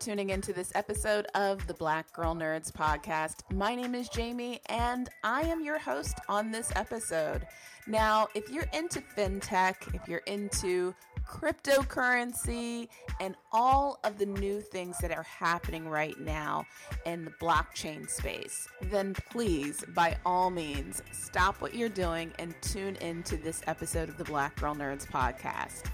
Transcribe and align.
Tuning 0.00 0.30
into 0.30 0.54
this 0.54 0.72
episode 0.74 1.26
of 1.34 1.66
the 1.66 1.74
Black 1.74 2.10
Girl 2.14 2.34
Nerds 2.34 2.72
podcast. 2.72 3.42
My 3.52 3.74
name 3.74 3.94
is 3.94 4.08
Jamie, 4.08 4.58
and 4.66 5.10
I 5.22 5.42
am 5.42 5.62
your 5.62 5.78
host 5.78 6.14
on 6.26 6.50
this 6.50 6.72
episode. 6.74 7.46
Now, 7.86 8.28
if 8.34 8.48
you're 8.48 8.68
into 8.72 9.02
fintech, 9.14 9.94
if 9.94 10.08
you're 10.08 10.22
into 10.26 10.94
cryptocurrency, 11.28 12.88
and 13.20 13.36
all 13.52 14.00
of 14.02 14.18
the 14.18 14.24
new 14.24 14.62
things 14.62 14.96
that 15.02 15.12
are 15.12 15.22
happening 15.22 15.86
right 15.86 16.18
now 16.18 16.64
in 17.04 17.26
the 17.26 17.32
blockchain 17.32 18.08
space, 18.08 18.66
then 18.84 19.14
please, 19.30 19.84
by 19.94 20.16
all 20.24 20.48
means, 20.48 21.02
stop 21.12 21.60
what 21.60 21.74
you're 21.74 21.90
doing 21.90 22.32
and 22.38 22.54
tune 22.62 22.96
into 23.02 23.36
this 23.36 23.60
episode 23.66 24.08
of 24.08 24.16
the 24.16 24.24
Black 24.24 24.58
Girl 24.58 24.74
Nerds 24.74 25.06
podcast. 25.06 25.90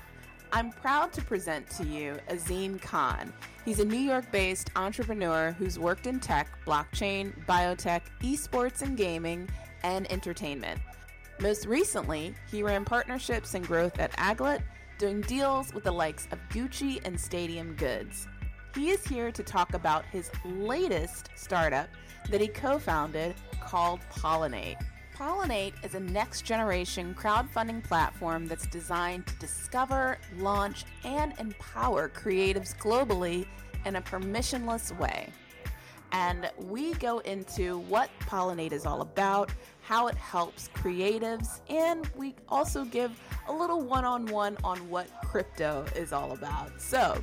I'm 0.56 0.70
proud 0.70 1.12
to 1.12 1.20
present 1.20 1.68
to 1.72 1.84
you 1.84 2.16
Azim 2.28 2.78
Khan. 2.78 3.30
He's 3.66 3.78
a 3.78 3.84
New 3.84 3.98
York 3.98 4.32
based 4.32 4.70
entrepreneur 4.74 5.52
who's 5.58 5.78
worked 5.78 6.06
in 6.06 6.18
tech, 6.18 6.48
blockchain, 6.64 7.34
biotech, 7.44 8.00
esports 8.22 8.80
and 8.80 8.96
gaming, 8.96 9.50
and 9.82 10.10
entertainment. 10.10 10.80
Most 11.40 11.66
recently, 11.66 12.34
he 12.50 12.62
ran 12.62 12.86
partnerships 12.86 13.52
and 13.52 13.66
growth 13.66 13.98
at 13.98 14.12
Aglet, 14.12 14.62
doing 14.96 15.20
deals 15.20 15.74
with 15.74 15.84
the 15.84 15.92
likes 15.92 16.26
of 16.32 16.38
Gucci 16.48 17.04
and 17.04 17.20
Stadium 17.20 17.74
Goods. 17.74 18.26
He 18.74 18.88
is 18.88 19.04
here 19.04 19.30
to 19.30 19.42
talk 19.42 19.74
about 19.74 20.06
his 20.06 20.30
latest 20.46 21.28
startup 21.34 21.90
that 22.30 22.40
he 22.40 22.48
co 22.48 22.78
founded 22.78 23.34
called 23.60 24.00
Pollinate. 24.10 24.82
Pollinate 25.16 25.72
is 25.82 25.94
a 25.94 26.00
next 26.00 26.42
generation 26.42 27.14
crowdfunding 27.18 27.82
platform 27.82 28.46
that's 28.46 28.66
designed 28.66 29.26
to 29.26 29.34
discover, 29.36 30.18
launch, 30.36 30.84
and 31.04 31.32
empower 31.38 32.10
creatives 32.10 32.76
globally 32.76 33.46
in 33.86 33.96
a 33.96 34.02
permissionless 34.02 34.94
way. 34.98 35.30
And 36.12 36.50
we 36.58 36.92
go 36.94 37.20
into 37.20 37.78
what 37.78 38.10
Pollinate 38.20 38.72
is 38.72 38.84
all 38.84 39.00
about, 39.00 39.50
how 39.80 40.06
it 40.08 40.16
helps 40.16 40.68
creatives, 40.74 41.60
and 41.70 42.06
we 42.14 42.34
also 42.50 42.84
give 42.84 43.18
a 43.48 43.52
little 43.52 43.80
one 43.80 44.04
on 44.04 44.26
one 44.26 44.58
on 44.62 44.76
what 44.90 45.08
crypto 45.24 45.86
is 45.96 46.12
all 46.12 46.32
about. 46.32 46.78
So 46.78 47.18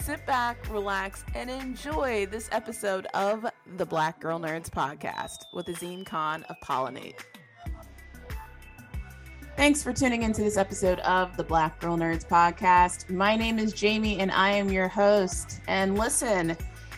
sit 0.00 0.24
back, 0.26 0.56
relax, 0.70 1.24
and 1.34 1.50
enjoy 1.50 2.26
this 2.26 2.48
episode 2.52 3.06
of 3.14 3.46
the 3.76 3.84
Black 3.84 4.20
Girl 4.20 4.38
Nerds 4.38 4.70
podcast 4.70 5.44
with 5.52 5.68
Azim 5.68 6.04
Khan 6.04 6.44
of 6.44 6.56
Pollinate. 6.60 7.20
Thanks 9.56 9.82
for 9.82 9.92
tuning 9.92 10.22
into 10.22 10.42
this 10.42 10.56
episode 10.56 11.00
of 11.00 11.36
the 11.36 11.42
Black 11.42 11.80
Girl 11.80 11.96
Nerds 11.96 12.26
podcast. 12.26 13.10
My 13.10 13.34
name 13.34 13.58
is 13.58 13.72
Jamie 13.72 14.20
and 14.20 14.30
I 14.30 14.50
am 14.50 14.70
your 14.70 14.88
host. 14.88 15.60
And 15.66 15.98
listen, 15.98 16.56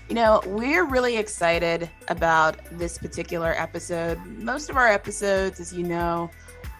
you 0.08 0.14
know, 0.14 0.42
we're 0.46 0.84
really 0.84 1.16
excited 1.16 1.88
about 2.08 2.58
this 2.72 2.98
particular 2.98 3.54
episode. 3.56 4.18
Most 4.26 4.68
of 4.68 4.76
our 4.76 4.88
episodes, 4.88 5.58
as 5.58 5.72
you 5.72 5.84
know, 5.84 6.30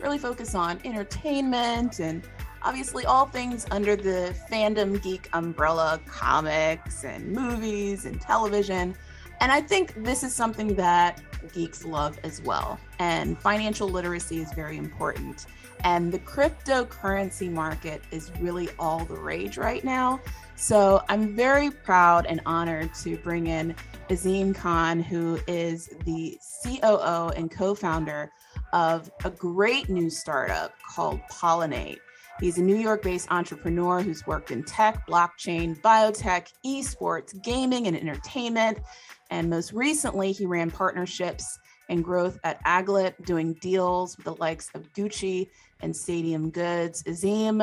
really 0.00 0.18
focus 0.18 0.54
on 0.54 0.80
entertainment 0.84 1.98
and 1.98 2.22
obviously 2.62 3.04
all 3.04 3.26
things 3.26 3.66
under 3.70 3.96
the 3.96 4.34
fandom 4.50 5.02
geek 5.02 5.28
umbrella 5.32 6.00
comics 6.06 7.04
and 7.04 7.32
movies 7.32 8.04
and 8.04 8.20
television. 8.20 8.94
And 9.40 9.50
I 9.50 9.60
think 9.60 9.94
this 10.04 10.22
is 10.22 10.34
something 10.34 10.74
that 10.74 11.20
geeks 11.52 11.84
love 11.84 12.18
as 12.24 12.42
well. 12.42 12.78
And 12.98 13.38
financial 13.38 13.88
literacy 13.88 14.40
is 14.40 14.52
very 14.52 14.76
important. 14.76 15.46
And 15.82 16.12
the 16.12 16.18
cryptocurrency 16.18 17.50
market 17.50 18.02
is 18.10 18.30
really 18.38 18.68
all 18.78 19.04
the 19.06 19.16
rage 19.16 19.56
right 19.56 19.82
now. 19.82 20.20
So 20.56 21.02
I'm 21.08 21.34
very 21.34 21.70
proud 21.70 22.26
and 22.26 22.42
honored 22.44 22.92
to 22.96 23.16
bring 23.16 23.46
in 23.46 23.74
Azim 24.10 24.52
Khan, 24.52 25.00
who 25.00 25.38
is 25.46 25.88
the 26.04 26.38
COO 26.62 27.30
and 27.34 27.50
co 27.50 27.74
founder 27.74 28.30
of 28.74 29.10
a 29.24 29.30
great 29.30 29.88
new 29.88 30.10
startup 30.10 30.74
called 30.82 31.20
Pollinate. 31.32 31.98
He's 32.40 32.56
a 32.56 32.62
New 32.62 32.76
York 32.76 33.02
based 33.02 33.30
entrepreneur 33.30 34.00
who's 34.00 34.26
worked 34.26 34.50
in 34.50 34.62
tech, 34.62 35.06
blockchain, 35.06 35.78
biotech, 35.82 36.48
esports, 36.64 37.40
gaming, 37.42 37.86
and 37.86 37.94
entertainment. 37.94 38.78
And 39.30 39.50
most 39.50 39.74
recently, 39.74 40.32
he 40.32 40.46
ran 40.46 40.70
partnerships 40.70 41.58
and 41.90 42.02
growth 42.02 42.38
at 42.42 42.64
Aglet, 42.64 43.22
doing 43.26 43.54
deals 43.60 44.16
with 44.16 44.24
the 44.24 44.36
likes 44.36 44.70
of 44.74 44.90
Gucci 44.94 45.48
and 45.80 45.94
Stadium 45.94 46.50
Goods. 46.50 47.04
Azim, 47.06 47.62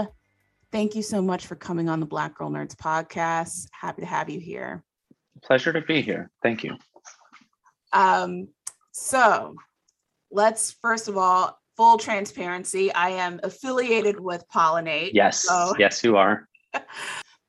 thank 0.72 0.94
you 0.94 1.02
so 1.02 1.24
much 1.24 1.48
for 1.48 1.56
coming 1.56 1.90
on 1.90 2.00
the 2.00 2.06
Black 2.06 2.38
Girl 2.38 2.52
Nerds 2.52 2.76
podcast. 2.76 3.68
Happy 3.72 4.04
to 4.04 4.08
have 4.08 4.30
you 4.30 4.40
here. 4.40 4.84
Pleasure 5.42 5.74
to 5.74 5.82
be 5.82 6.02
here. 6.02 6.30
Thank 6.44 6.64
you. 6.64 6.78
Um, 7.94 8.50
so 8.92 9.56
let's 10.30 10.72
first 10.72 11.08
of 11.08 11.18
all, 11.18 11.60
full 11.78 11.98
transparency. 11.98 12.92
I 12.92 13.10
am 13.10 13.40
affiliated 13.44 14.20
with 14.20 14.44
Pollinate. 14.54 15.12
Yes, 15.14 15.44
so- 15.44 15.76
yes, 15.80 16.04
you 16.04 16.18
are. 16.18 16.48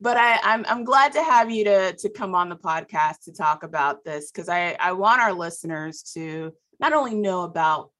but 0.00 0.16
I, 0.16 0.38
I'm 0.44 0.64
I'm 0.68 0.84
glad 0.84 1.12
to 1.14 1.22
have 1.22 1.50
you 1.50 1.64
to 1.64 1.92
to 1.94 2.08
come 2.10 2.34
on 2.34 2.48
the 2.48 2.56
podcast 2.56 3.24
to 3.24 3.32
talk 3.32 3.64
about 3.64 4.04
this 4.04 4.30
because 4.30 4.48
I 4.48 4.76
I 4.78 4.92
want 4.92 5.20
our 5.20 5.32
listeners 5.32 6.02
to 6.14 6.52
not 6.78 6.92
only 6.92 7.14
know 7.14 7.42
about 7.42 7.90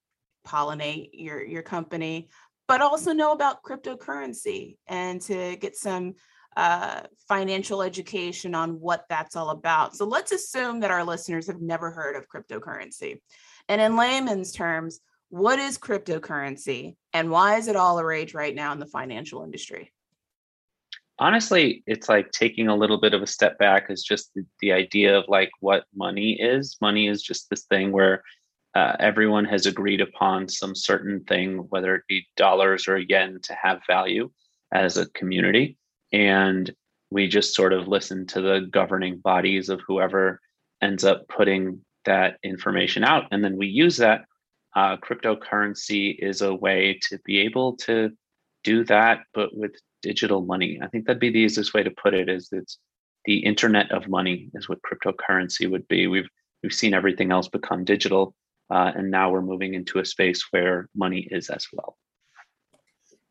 Pollinate, 0.47 1.11
your 1.15 1.45
your 1.45 1.63
company, 1.63 2.29
but 2.69 2.81
also 2.83 3.13
know 3.13 3.33
about 3.33 3.63
cryptocurrency 3.63 4.77
and 4.87 5.21
to 5.23 5.57
get 5.57 5.77
some 5.77 6.15
uh, 6.57 7.03
financial 7.29 7.83
education 7.83 8.55
on 8.55 8.81
what 8.81 9.05
that's 9.09 9.37
all 9.37 9.51
about. 9.51 9.95
So 9.95 10.05
let's 10.05 10.33
assume 10.33 10.81
that 10.81 10.91
our 10.91 11.05
listeners 11.05 11.47
have 11.47 11.61
never 11.61 11.91
heard 11.91 12.17
of 12.17 12.29
cryptocurrency, 12.29 13.21
and 13.69 13.81
in 13.81 13.97
layman's 13.97 14.53
terms, 14.53 15.01
what 15.31 15.59
is 15.59 15.79
cryptocurrency 15.79 16.97
and 17.13 17.31
why 17.31 17.57
is 17.57 17.69
it 17.69 17.77
all 17.77 17.99
a 17.99 18.05
rage 18.05 18.35
right 18.35 18.55
now 18.55 18.73
in 18.73 18.79
the 18.79 18.87
financial 18.87 19.43
industry? 19.43 19.93
Honestly, 21.19 21.83
it's 21.87 22.09
like 22.09 22.31
taking 22.31 22.69
a 22.69 22.77
little 22.77 23.01
bit 23.01 23.13
of 23.13 23.23
a 23.23 23.27
step 23.27 23.59
back 23.59 23.91
is 23.91 24.05
just 24.05 24.33
the, 24.35 24.47
the 24.61 24.73
idea 24.73 25.19
of 25.19 25.25
like 25.29 25.51
what 25.61 25.85
money 25.95 26.41
is. 26.41 26.77
Money 26.81 27.09
is 27.09 27.23
just 27.23 27.51
this 27.51 27.65
thing 27.65 27.91
where 27.91 28.23
uh, 28.75 28.95
everyone 29.01 29.45
has 29.45 29.67
agreed 29.67 30.01
upon 30.01 30.49
some 30.49 30.75
certain 30.75 31.25
thing, 31.25 31.59
whether 31.71 31.97
it 31.97 32.03
be 32.09 32.27
dollars 32.37 32.87
or 32.87 32.99
yen, 32.99 33.41
to 33.43 33.55
have 33.61 33.81
value 33.87 34.31
as 34.73 34.97
a 34.97 35.11
community. 35.11 35.77
And 36.13 36.73
we 37.11 37.27
just 37.27 37.55
sort 37.55 37.73
of 37.73 37.89
listen 37.89 38.27
to 38.29 38.41
the 38.41 38.69
governing 38.71 39.19
bodies 39.19 39.69
of 39.69 39.81
whoever 39.87 40.41
ends 40.81 41.05
up 41.05 41.27
putting 41.29 41.81
that 42.05 42.39
information 42.45 43.03
out. 43.03 43.25
And 43.33 43.43
then 43.43 43.57
we 43.57 43.67
use 43.67 43.97
that. 43.97 44.25
Uh, 44.77 44.97
cryptocurrency 44.97 46.17
is 46.19 46.43
a 46.43 46.55
way 46.55 46.99
to 47.09 47.19
be 47.25 47.39
able 47.39 47.77
to 47.77 48.11
do 48.65 48.85
that, 48.85 49.21
but 49.35 49.57
with 49.57 49.73
digital 50.03 50.43
money. 50.43 50.79
I 50.83 50.89
think 50.89 51.07
that'd 51.07 51.21
be 51.21 51.31
the 51.31 51.41
easiest 51.41 51.75
way 51.75 51.83
to 51.83 51.91
put 51.91 52.15
it 52.15 52.29
is 52.29 52.49
it's 52.53 52.79
the 53.25 53.39
internet 53.39 53.91
of 53.91 54.09
money 54.09 54.51
is 54.55 54.69
what 54.69 54.79
cryptocurrency 54.83 55.71
would 55.71 55.87
be. 55.89 56.07
We've 56.07 56.29
we've 56.63 56.73
seen 56.73 56.95
everything 56.95 57.33
else 57.33 57.49
become 57.49 57.85
digital. 57.85 58.35
Uh, 58.71 58.93
and 58.95 59.11
now 59.11 59.31
we're 59.31 59.43
moving 59.43 59.75
into 59.75 59.99
a 59.99 60.05
space 60.05 60.45
where 60.51 60.89
money 60.95 61.27
is 61.31 61.49
as 61.49 61.67
well. 61.73 61.97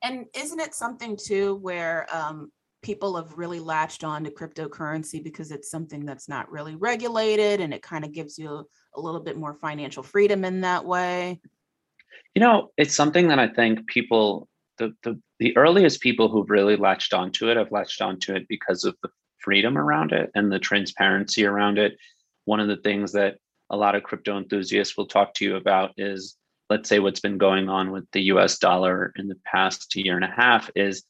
And 0.02 0.26
isn't 0.36 0.60
it 0.60 0.74
something 0.74 1.18
too 1.18 1.56
where 1.56 2.08
um, 2.16 2.52
people 2.88 3.18
have 3.18 3.38
really 3.38 3.60
latched 3.60 4.06
on 4.06 4.24
to 4.24 4.32
cryptocurrency 4.32 5.22
because 5.22 5.52
it's 5.52 5.70
something 5.70 6.06
that's 6.06 6.30
not 6.30 6.50
really 6.50 6.74
regulated 6.78 7.60
and 7.60 7.74
it 7.74 7.82
kind 7.82 8.06
of 8.06 8.14
gives 8.14 8.40
you 8.40 8.66
a, 8.96 9.00
little 9.02 9.20
bit 9.20 9.36
more 9.36 9.54
financial 9.54 10.02
freedom 10.02 10.46
in 10.46 10.62
that 10.62 10.86
way? 10.86 11.42
You 12.34 12.40
know, 12.40 12.72
it's 12.78 12.96
something 12.96 13.28
that 13.28 13.40
I 13.40 13.50
think 13.50 13.88
people 13.88 14.48
the, 14.78 14.96
the 15.04 15.20
the 15.40 15.58
earliest 15.58 16.00
people 16.00 16.30
who've 16.30 16.50
really 16.50 16.78
latched 16.78 17.14
onto 17.14 17.50
it 17.50 17.58
have 17.58 17.74
latched 17.74 18.02
onto 18.02 18.34
it 18.34 18.48
because 18.48 18.86
of 18.86 18.96
the 19.04 19.10
freedom 19.40 19.78
around 19.78 20.14
it 20.14 20.32
and 20.34 20.50
the 20.50 20.58
transparency 20.58 21.46
around 21.46 21.78
it. 21.78 21.98
One 22.46 22.62
of 22.62 22.70
the 22.70 22.78
things 22.78 23.12
that 23.12 23.36
a 23.70 23.76
lot 23.76 23.96
of 23.96 24.04
crypto 24.04 24.38
enthusiasts 24.38 24.96
will 24.96 25.08
talk 25.08 25.34
to 25.36 25.46
you 25.46 25.58
about 25.58 25.92
is 25.98 26.38
let's 26.70 26.88
say 26.88 27.00
what's 27.00 27.20
been 27.20 27.38
going 27.38 27.68
on 27.68 27.92
with 27.92 28.06
the 28.14 28.22
US 28.34 28.60
dollar 28.60 29.12
in 29.18 29.28
the 29.28 29.40
past 29.44 29.94
year 29.94 30.16
and 30.16 30.24
a 30.24 30.34
half 30.34 30.72
is 30.74 31.04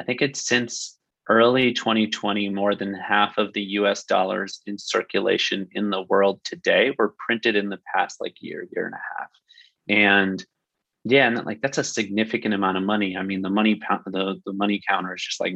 I 0.00 0.04
think 0.04 0.22
it's 0.22 0.46
since 0.46 0.95
early 1.28 1.72
2020 1.72 2.48
more 2.50 2.74
than 2.74 2.94
half 2.94 3.36
of 3.38 3.52
the 3.52 3.62
US 3.62 4.04
dollars 4.04 4.60
in 4.66 4.78
circulation 4.78 5.68
in 5.72 5.90
the 5.90 6.02
world 6.02 6.40
today 6.44 6.94
were 6.96 7.14
printed 7.26 7.56
in 7.56 7.68
the 7.68 7.80
past 7.94 8.20
like 8.20 8.34
year 8.40 8.66
year 8.74 8.86
and 8.86 8.94
a 8.94 9.18
half. 9.18 9.30
And 9.88 10.44
yeah, 11.04 11.28
and 11.28 11.44
like 11.44 11.60
that's 11.60 11.78
a 11.78 11.84
significant 11.84 12.54
amount 12.54 12.76
of 12.76 12.82
money. 12.82 13.16
I 13.16 13.22
mean, 13.22 13.42
the 13.42 13.50
money 13.50 13.80
the 14.06 14.40
the 14.44 14.52
money 14.52 14.80
counter 14.88 15.14
is 15.14 15.22
just 15.22 15.40
like 15.40 15.54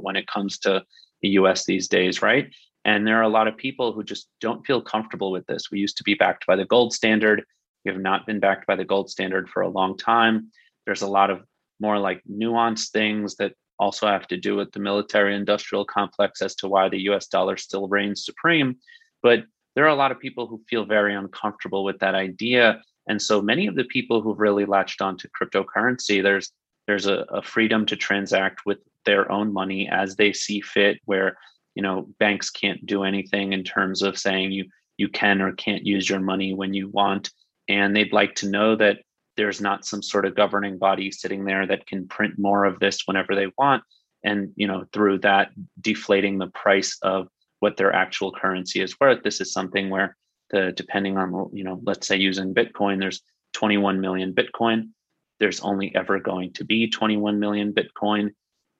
when 0.00 0.16
it 0.16 0.26
comes 0.26 0.58
to 0.60 0.84
the 1.22 1.28
U.S. 1.30 1.64
these 1.64 1.86
days, 1.86 2.20
right? 2.20 2.52
And 2.84 3.06
there 3.06 3.18
are 3.18 3.22
a 3.22 3.28
lot 3.28 3.46
of 3.46 3.56
people 3.56 3.92
who 3.92 4.02
just 4.02 4.28
don't 4.40 4.66
feel 4.66 4.82
comfortable 4.82 5.30
with 5.30 5.46
this. 5.46 5.70
We 5.70 5.78
used 5.78 5.98
to 5.98 6.04
be 6.04 6.14
backed 6.14 6.46
by 6.46 6.56
the 6.56 6.64
gold 6.64 6.92
standard. 6.92 7.44
We 7.84 7.92
have 7.92 8.00
not 8.00 8.26
been 8.26 8.40
backed 8.40 8.66
by 8.66 8.74
the 8.74 8.84
gold 8.84 9.08
standard 9.08 9.48
for 9.48 9.62
a 9.62 9.68
long 9.68 9.96
time. 9.96 10.50
There's 10.84 11.02
a 11.02 11.06
lot 11.06 11.30
of 11.30 11.42
more 11.80 11.98
like 11.98 12.20
nuanced 12.28 12.90
things 12.90 13.36
that 13.36 13.52
also 13.82 14.06
have 14.06 14.26
to 14.28 14.36
do 14.36 14.56
with 14.56 14.70
the 14.72 14.80
military 14.80 15.34
industrial 15.34 15.84
complex 15.84 16.40
as 16.40 16.54
to 16.56 16.68
why 16.68 16.88
the 16.88 17.02
US 17.10 17.26
dollar 17.26 17.56
still 17.56 17.88
reigns 17.88 18.24
supreme. 18.24 18.76
But 19.22 19.44
there 19.74 19.84
are 19.84 19.96
a 19.96 20.02
lot 20.02 20.12
of 20.12 20.20
people 20.20 20.46
who 20.46 20.62
feel 20.68 20.84
very 20.84 21.14
uncomfortable 21.14 21.82
with 21.84 21.98
that 22.00 22.14
idea 22.14 22.82
and 23.08 23.20
so 23.20 23.42
many 23.42 23.66
of 23.66 23.74
the 23.74 23.84
people 23.84 24.20
who've 24.20 24.38
really 24.38 24.64
latched 24.64 25.02
onto 25.02 25.28
cryptocurrency, 25.28 26.22
there's 26.22 26.52
there's 26.86 27.06
a, 27.06 27.24
a 27.30 27.42
freedom 27.42 27.86
to 27.86 27.96
transact 27.96 28.62
with 28.66 28.78
their 29.04 29.30
own 29.30 29.52
money 29.52 29.88
as 29.88 30.16
they 30.16 30.32
see 30.32 30.60
fit, 30.60 30.98
where 31.04 31.36
you 31.74 31.82
know 31.82 32.08
banks 32.18 32.50
can't 32.50 32.84
do 32.86 33.02
anything 33.02 33.52
in 33.52 33.64
terms 33.64 34.02
of 34.02 34.18
saying 34.18 34.52
you 34.52 34.66
you 34.98 35.08
can 35.08 35.40
or 35.40 35.52
can't 35.52 35.86
use 35.86 36.08
your 36.08 36.20
money 36.20 36.54
when 36.54 36.74
you 36.74 36.88
want. 36.88 37.30
And 37.68 37.94
they'd 37.96 38.12
like 38.12 38.34
to 38.36 38.48
know 38.48 38.76
that 38.76 38.98
there's 39.36 39.60
not 39.60 39.84
some 39.84 40.02
sort 40.02 40.26
of 40.26 40.34
governing 40.34 40.78
body 40.78 41.10
sitting 41.10 41.44
there 41.44 41.66
that 41.66 41.86
can 41.86 42.06
print 42.08 42.34
more 42.38 42.64
of 42.64 42.78
this 42.78 43.02
whenever 43.06 43.34
they 43.34 43.50
want. 43.58 43.82
And 44.24 44.52
you 44.56 44.66
know 44.66 44.84
through 44.92 45.18
that 45.20 45.50
deflating 45.80 46.38
the 46.38 46.46
price 46.48 46.98
of 47.02 47.28
what 47.60 47.76
their 47.76 47.92
actual 47.92 48.32
currency 48.32 48.80
is 48.80 48.98
worth 49.00 49.22
this 49.22 49.40
is 49.40 49.52
something 49.52 49.88
where 49.90 50.16
the 50.50 50.72
depending 50.76 51.16
on 51.16 51.50
you 51.52 51.64
know 51.64 51.80
let's 51.84 52.06
say 52.06 52.16
using 52.16 52.54
bitcoin 52.54 53.00
there's 53.00 53.22
21 53.52 54.00
million 54.00 54.32
bitcoin. 54.32 54.90
There's 55.38 55.60
only 55.60 55.94
ever 55.94 56.18
going 56.18 56.52
to 56.54 56.64
be 56.64 56.88
21 56.88 57.38
million 57.38 57.72
bitcoin. 57.72 58.30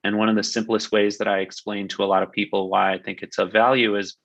And 0.05 0.17
one 0.17 0.29
of 0.29 0.37
the 0.37 0.43
simplest 0.43 0.93
ways 0.93 1.19
that 1.19 1.29
i 1.29 1.39
explain 1.39 1.89
to 1.89 2.05
a 2.05 2.07
lot 2.07 2.23
of 2.23 2.33
people 2.33 2.69
why 2.69 2.93
i 2.93 2.99
think 2.99 3.23
it's 3.23 3.39
of 3.39 3.53
value 3.53 3.97
is 3.97 4.17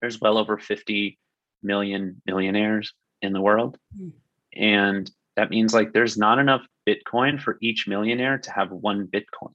there's 0.00 0.20
well 0.20 0.38
over 0.38 0.58
50 0.58 1.18
million 1.62 2.22
millionaires 2.26 2.92
in 3.22 3.32
the 3.32 3.40
world. 3.40 3.78
Mm. 4.00 4.12
and 4.54 5.10
that 5.38 5.50
means 5.50 5.72
like 5.72 5.92
there's 5.92 6.18
not 6.18 6.38
enough 6.38 6.62
bitcoin 6.86 7.40
for 7.40 7.56
each 7.62 7.86
millionaire 7.88 8.38
to 8.38 8.50
have 8.50 8.70
one 8.70 9.06
bitcoin 9.06 9.52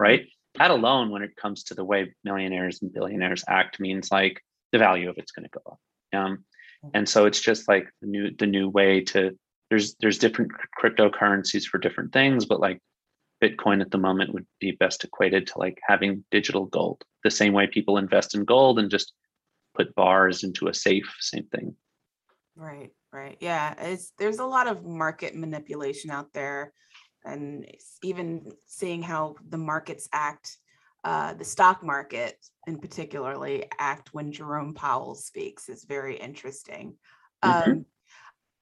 right 0.00 0.26
that 0.56 0.70
alone 0.72 1.10
when 1.10 1.22
it 1.22 1.36
comes 1.36 1.62
to 1.62 1.74
the 1.74 1.84
way 1.84 2.12
millionaires 2.24 2.82
and 2.82 2.92
billionaires 2.92 3.44
act 3.48 3.78
means 3.78 4.10
like 4.10 4.42
the 4.72 4.78
value 4.78 5.08
of 5.08 5.16
it's 5.18 5.32
going 5.32 5.44
to 5.44 5.50
go 5.50 5.72
up 5.72 5.78
um, 6.14 6.44
and 6.94 7.08
so 7.08 7.26
it's 7.26 7.40
just 7.40 7.68
like 7.68 7.88
the 8.00 8.06
new 8.06 8.30
the 8.38 8.46
new 8.46 8.68
way 8.68 9.00
to 9.02 9.36
there's 9.70 9.94
there's 9.96 10.18
different 10.18 10.50
cryptocurrencies 10.80 11.64
for 11.64 11.78
different 11.78 12.12
things, 12.12 12.46
but 12.46 12.60
like 12.60 12.80
Bitcoin 13.42 13.80
at 13.80 13.90
the 13.90 13.98
moment 13.98 14.32
would 14.32 14.46
be 14.60 14.72
best 14.72 15.04
equated 15.04 15.46
to 15.48 15.58
like 15.58 15.78
having 15.86 16.24
digital 16.30 16.66
gold, 16.66 17.04
the 17.24 17.30
same 17.30 17.52
way 17.52 17.66
people 17.66 17.98
invest 17.98 18.34
in 18.34 18.44
gold 18.44 18.78
and 18.78 18.90
just 18.90 19.12
put 19.74 19.94
bars 19.94 20.42
into 20.42 20.68
a 20.68 20.74
safe, 20.74 21.14
same 21.20 21.46
thing. 21.54 21.74
Right, 22.56 22.90
right. 23.12 23.36
Yeah. 23.40 23.74
It's 23.78 24.12
there's 24.18 24.38
a 24.38 24.44
lot 24.44 24.68
of 24.68 24.84
market 24.84 25.34
manipulation 25.34 26.10
out 26.10 26.32
there. 26.32 26.72
And 27.24 27.66
even 28.02 28.52
seeing 28.66 29.02
how 29.02 29.36
the 29.48 29.58
markets 29.58 30.08
act 30.12 30.56
uh, 31.04 31.32
the 31.34 31.44
stock 31.44 31.82
market 31.82 32.36
in 32.66 32.78
particularly 32.78 33.64
act 33.78 34.12
when 34.12 34.32
Jerome 34.32 34.74
Powell 34.74 35.14
speaks 35.14 35.68
is 35.68 35.84
very 35.84 36.16
interesting. 36.16 36.96
Mm-hmm. 37.44 37.70
Um, 37.70 37.86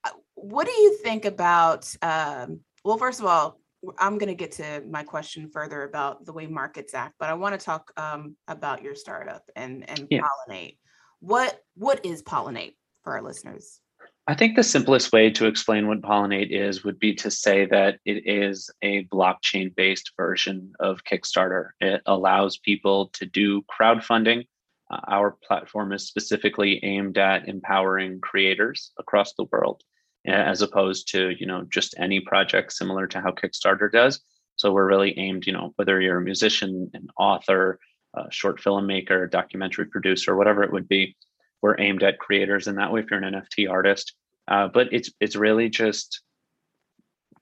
uh, 0.05 0.11
what 0.35 0.67
do 0.67 0.73
you 0.73 0.99
think 0.99 1.25
about? 1.25 1.93
Um, 2.03 2.61
well, 2.85 2.99
first 2.99 3.21
of 3.21 3.27
all, 3.27 3.59
I'm 3.99 4.19
going 4.19 4.29
to 4.29 4.35
get 4.35 4.53
to 4.53 4.83
my 4.89 5.03
question 5.03 5.49
further 5.51 5.83
about 5.85 6.25
the 6.25 6.33
way 6.33 6.47
markets 6.47 6.95
act, 6.95 7.15
but 7.19 7.31
I 7.31 7.35
want 7.35 7.59
to 7.59 7.65
talk 7.65 7.91
um, 7.97 8.37
about 8.49 8.83
your 8.83 8.95
startup 8.95 9.43
and 9.57 9.89
and 9.89 10.07
yeah. 10.11 10.21
pollinate. 10.21 10.79
What 11.21 11.59
what 11.75 12.05
is 12.05 12.23
pollinate 12.23 12.75
for 13.03 13.15
our 13.15 13.23
listeners? 13.23 13.81
I 14.29 14.35
think 14.35 14.57
the 14.57 14.65
simplest 14.65 15.13
way 15.13 15.31
to 15.31 15.47
explain 15.47 15.87
what 15.87 16.03
Pollinate 16.03 16.51
is 16.51 16.83
would 16.83 16.99
be 16.99 17.15
to 17.15 17.31
say 17.31 17.65
that 17.67 18.01
it 18.05 18.27
is 18.27 18.69
a 18.83 19.05
blockchain 19.05 19.75
based 19.75 20.13
version 20.17 20.73
of 20.81 21.05
Kickstarter. 21.05 21.71
It 21.81 22.03
allows 22.07 22.59
people 22.59 23.09
to 23.15 23.25
do 23.25 23.63
crowdfunding. 23.63 24.47
Uh, 24.91 25.01
our 25.07 25.37
platform 25.47 25.93
is 25.93 26.09
specifically 26.09 26.81
aimed 26.85 27.19
at 27.19 27.49
empowering 27.49 28.21
creators 28.21 28.91
across 28.99 29.35
the 29.35 29.47
world 29.53 29.83
as 30.27 30.63
opposed 30.63 31.09
to 31.13 31.31
you 31.39 31.47
know 31.47 31.65
just 31.71 31.95
any 31.99 32.21
project 32.21 32.73
similar 32.73 33.07
to 33.07 33.21
how 33.21 33.31
kickstarter 33.31 33.91
does 33.91 34.21
so 34.57 34.73
we're 34.73 34.89
really 34.89 35.17
aimed 35.19 35.47
you 35.47 35.53
know 35.53 35.73
whether 35.77 36.01
you're 36.01 36.19
a 36.19 36.23
musician 36.23 36.91
an 36.95 37.07
author 37.19 37.79
a 38.15 38.25
short 38.31 38.61
filmmaker 38.61 39.31
documentary 39.31 39.87
producer 39.87 40.37
whatever 40.37 40.63
it 40.63 40.73
would 40.73 40.89
be 40.89 41.17
we're 41.67 41.81
aimed 41.81 42.05
at 42.05 42.21
creators 42.21 42.69
in 42.69 42.77
that 42.77 42.93
way 42.93 43.01
if 43.01 43.11
you're 43.11 43.21
an 43.21 43.35
nft 43.35 43.69
artist. 43.69 44.15
Uh, 44.47 44.69
but 44.73 44.87
it's 44.93 45.11
it's 45.21 45.35
really 45.35 45.69
just 45.69 46.23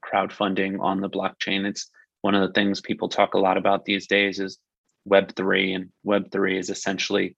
crowdfunding 0.03 0.81
on 0.81 1.03
the 1.03 1.11
blockchain. 1.11 1.67
It's 1.67 1.91
one 2.23 2.35
of 2.35 2.41
the 2.41 2.55
things 2.55 2.81
people 2.81 3.11
talk 3.11 3.35
a 3.35 3.39
lot 3.39 3.59
about 3.59 3.85
these 3.85 4.07
days 4.07 4.41
is 4.41 4.59
web3 5.07 5.75
and 5.75 5.91
web3 6.07 6.59
is 6.59 6.71
essentially 6.71 7.37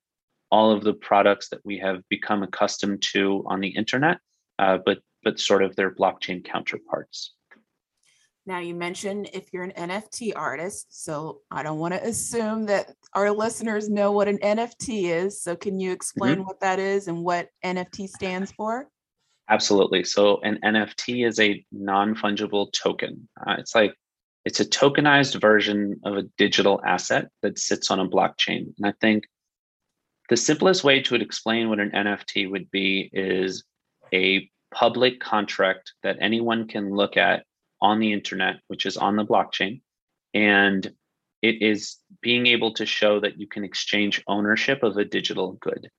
all 0.53 0.71
of 0.71 0.85
the 0.85 0.95
products 0.95 1.49
that 1.49 1.59
we 1.65 1.77
have 1.77 2.09
become 2.09 2.45
accustomed 2.45 3.03
to 3.03 3.43
on 3.49 3.59
the 3.59 3.75
internet 3.83 4.19
uh, 4.61 4.79
but 4.87 4.99
but 5.25 5.41
sort 5.41 5.65
of 5.65 5.75
their 5.75 5.93
blockchain 5.93 6.45
counterparts 6.45 7.35
now, 8.47 8.61
you 8.61 8.77
mentioned 8.77 9.31
if 9.33 9.53
you're 9.53 9.65
an 9.65 9.73
NFT 9.73 10.33
artist, 10.37 10.87
so 11.03 11.41
I 11.51 11.65
don't 11.65 11.81
want 11.81 11.95
to 11.95 12.05
assume 12.05 12.67
that 12.67 12.95
our 13.13 13.33
listeners 13.33 13.91
know 13.91 14.13
what 14.13 14.29
an 14.29 14.39
NFT 14.39 15.11
is. 15.11 15.43
So, 15.43 15.57
can 15.57 15.81
you 15.81 15.91
explain 15.91 16.37
mm-hmm. 16.37 16.45
what 16.45 16.61
that 16.61 16.79
is 16.79 17.09
and 17.09 17.25
what 17.25 17.49
NFT 17.65 18.09
stands 18.09 18.53
for? 18.53 18.89
Absolutely. 19.49 20.05
So, 20.05 20.41
an 20.43 20.61
NFT 20.65 21.27
is 21.27 21.41
a 21.41 21.65
non 21.73 22.15
fungible 22.15 22.73
token. 22.73 23.29
Uh, 23.45 23.57
it's 23.59 23.75
like 23.75 23.95
it's 24.45 24.61
a 24.61 24.65
tokenized 24.65 25.41
version 25.41 25.99
of 26.05 26.17
a 26.17 26.23
digital 26.39 26.81
asset 26.87 27.29
that 27.43 27.59
sits 27.59 27.91
on 27.91 27.99
a 27.99 28.09
blockchain. 28.09 28.73
And 28.79 28.87
I 28.87 28.93
think 29.01 29.25
the 30.29 30.37
simplest 30.37 30.85
way 30.85 31.03
to 31.03 31.17
explain 31.17 31.69
what 31.69 31.81
an 31.81 31.91
NFT 31.91 32.49
would 32.49 32.71
be 32.71 33.11
is 33.13 33.65
a 34.15 34.49
public 34.73 35.19
contract 35.19 35.95
that 36.05 36.19
anyone 36.21 36.69
can 36.69 36.95
look 36.95 37.17
at 37.17 37.45
on 37.81 37.99
the 37.99 38.13
internet, 38.13 38.57
which 38.69 38.87
is 38.87 38.97
on 38.97 39.17
the 39.17 39.25
blockchain. 39.25 39.81
And 40.35 40.91
it 41.43 41.63
is 41.63 41.97
being 42.23 42.47
able 42.47 42.73
to 42.75 42.87
show 42.87 43.21
that 43.21 43.39
you 43.39 43.47
can 43.47 43.65
exchange 43.65 44.23
ownership 44.27 44.83
of 44.83 44.97
a 44.97 45.05
digital 45.05 45.53
good. 45.53 45.91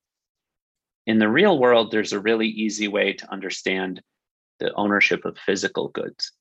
In 1.06 1.20
the 1.20 1.30
real 1.30 1.58
world, 1.58 1.92
there's 1.92 2.14
a 2.14 2.20
really 2.20 2.48
easy 2.48 2.88
way 2.88 3.14
to 3.14 3.32
understand 3.32 4.02
the 4.60 4.74
ownership 4.74 5.24
of 5.26 5.38
physical 5.38 5.90
goods. 5.90 6.34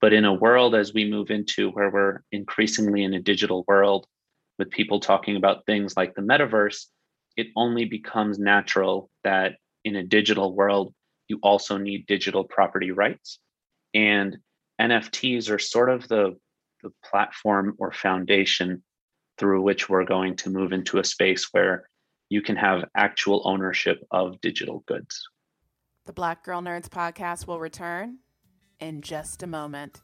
But 0.00 0.12
in 0.12 0.24
a 0.24 0.34
world 0.34 0.74
as 0.74 0.92
we 0.92 1.08
move 1.08 1.30
into 1.30 1.70
where 1.70 1.90
we're 1.90 2.22
increasingly 2.32 3.04
in 3.04 3.14
a 3.14 3.22
digital 3.22 3.64
world 3.68 4.06
with 4.58 4.70
people 4.70 5.00
talking 5.00 5.36
about 5.36 5.64
things 5.64 5.96
like 5.96 6.14
the 6.14 6.22
metaverse, 6.22 6.86
it 7.36 7.48
only 7.56 7.84
becomes 7.84 8.38
natural 8.38 9.08
that 9.24 9.56
in 9.84 9.96
a 9.96 10.02
digital 10.02 10.54
world, 10.54 10.92
you 11.28 11.38
also 11.42 11.78
need 11.78 12.06
digital 12.06 12.44
property 12.44 12.90
rights. 12.90 13.38
And 13.94 14.38
NFTs 14.82 15.48
are 15.48 15.60
sort 15.60 15.90
of 15.90 16.08
the, 16.08 16.36
the 16.82 16.90
platform 17.04 17.76
or 17.78 17.92
foundation 17.92 18.82
through 19.38 19.62
which 19.62 19.88
we're 19.88 20.04
going 20.04 20.34
to 20.36 20.50
move 20.50 20.72
into 20.72 20.98
a 20.98 21.04
space 21.04 21.48
where 21.52 21.88
you 22.28 22.42
can 22.42 22.56
have 22.56 22.84
actual 22.96 23.42
ownership 23.44 24.04
of 24.10 24.40
digital 24.40 24.82
goods. 24.86 25.28
The 26.04 26.12
Black 26.12 26.44
Girl 26.44 26.60
Nerds 26.60 26.88
podcast 26.88 27.46
will 27.46 27.60
return 27.60 28.18
in 28.80 29.02
just 29.02 29.44
a 29.44 29.46
moment. 29.46 30.00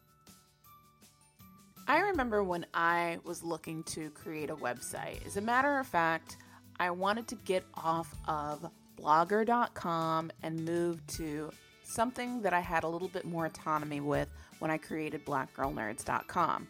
I 1.89 1.99
remember 2.01 2.45
when 2.45 2.65
I 2.73 3.19
was 3.25 3.43
looking 3.43 3.83
to 3.85 4.11
create 4.11 4.51
a 4.51 4.57
website. 4.57 5.27
As 5.27 5.37
a 5.37 5.41
matter 5.41 5.79
of 5.79 5.89
fact, 5.89 6.37
I 6.79 6.91
wanted 6.91 7.27
to 7.29 7.35
get 7.35 7.65
off 7.75 8.15
of 8.29 8.71
blogger.com 8.97 10.31
and 10.43 10.65
move 10.65 11.05
to 11.17 11.51
something 11.83 12.43
that 12.43 12.53
I 12.53 12.61
had 12.61 12.85
a 12.85 12.89
little 12.89 13.09
bit 13.09 13.25
more 13.25 13.47
autonomy 13.47 14.01
with, 14.01 14.29
when 14.59 14.71
I 14.71 14.79
created 14.79 15.25
blackgirlnerds.com. 15.25 16.69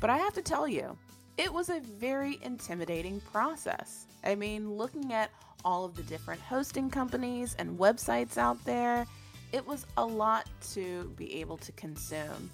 But 0.00 0.10
I 0.10 0.18
have 0.18 0.34
to 0.34 0.42
tell 0.42 0.66
you, 0.66 0.96
it 1.36 1.52
was 1.52 1.68
a 1.68 1.80
very 1.80 2.38
intimidating 2.42 3.20
process. 3.20 4.06
I 4.24 4.34
mean, 4.34 4.72
looking 4.74 5.12
at 5.12 5.30
all 5.64 5.84
of 5.84 5.94
the 5.94 6.02
different 6.02 6.40
hosting 6.40 6.90
companies 6.90 7.54
and 7.58 7.78
websites 7.78 8.38
out 8.38 8.62
there, 8.64 9.06
it 9.52 9.66
was 9.66 9.86
a 9.96 10.04
lot 10.04 10.48
to 10.72 11.12
be 11.16 11.40
able 11.40 11.56
to 11.58 11.72
consume. 11.72 12.50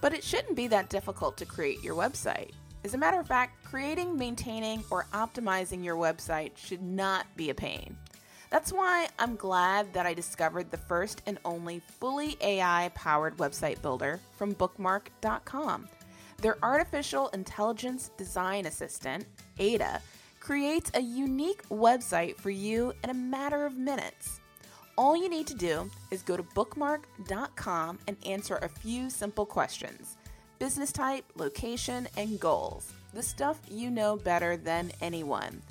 But 0.00 0.14
it 0.14 0.24
shouldn't 0.24 0.56
be 0.56 0.68
that 0.68 0.88
difficult 0.88 1.36
to 1.38 1.44
create 1.44 1.82
your 1.82 1.94
website. 1.94 2.52
As 2.84 2.94
a 2.94 2.98
matter 2.98 3.20
of 3.20 3.26
fact, 3.26 3.62
creating, 3.64 4.16
maintaining, 4.16 4.82
or 4.90 5.06
optimizing 5.12 5.84
your 5.84 5.96
website 5.96 6.56
should 6.56 6.82
not 6.82 7.26
be 7.36 7.50
a 7.50 7.54
pain. 7.54 7.96
That's 8.50 8.72
why 8.72 9.06
I'm 9.18 9.36
glad 9.36 9.92
that 9.92 10.06
I 10.06 10.14
discovered 10.14 10.70
the 10.70 10.76
first 10.76 11.22
and 11.26 11.38
only 11.44 11.78
fully 11.78 12.36
AI 12.40 12.90
powered 12.94 13.36
website 13.36 13.80
builder 13.80 14.18
from 14.36 14.54
bookmark.com. 14.54 15.88
Their 16.38 16.58
artificial 16.62 17.28
intelligence 17.28 18.10
design 18.16 18.66
assistant, 18.66 19.26
Ada, 19.58 20.02
creates 20.40 20.90
a 20.94 21.00
unique 21.00 21.68
website 21.68 22.36
for 22.38 22.50
you 22.50 22.92
in 23.04 23.10
a 23.10 23.14
matter 23.14 23.66
of 23.66 23.76
minutes. 23.76 24.40
All 24.98 25.16
you 25.16 25.28
need 25.28 25.46
to 25.46 25.54
do 25.54 25.88
is 26.10 26.22
go 26.22 26.36
to 26.36 26.42
bookmark.com 26.42 27.98
and 28.08 28.16
answer 28.26 28.56
a 28.56 28.68
few 28.68 29.10
simple 29.10 29.46
questions 29.46 30.16
business 30.58 30.92
type, 30.92 31.24
location, 31.36 32.06
and 32.18 32.38
goals. 32.38 32.92
The 33.14 33.22
stuff 33.22 33.58
you 33.70 33.90
know 33.90 34.16
better 34.16 34.58
than 34.58 34.92
anyone. 35.00 35.62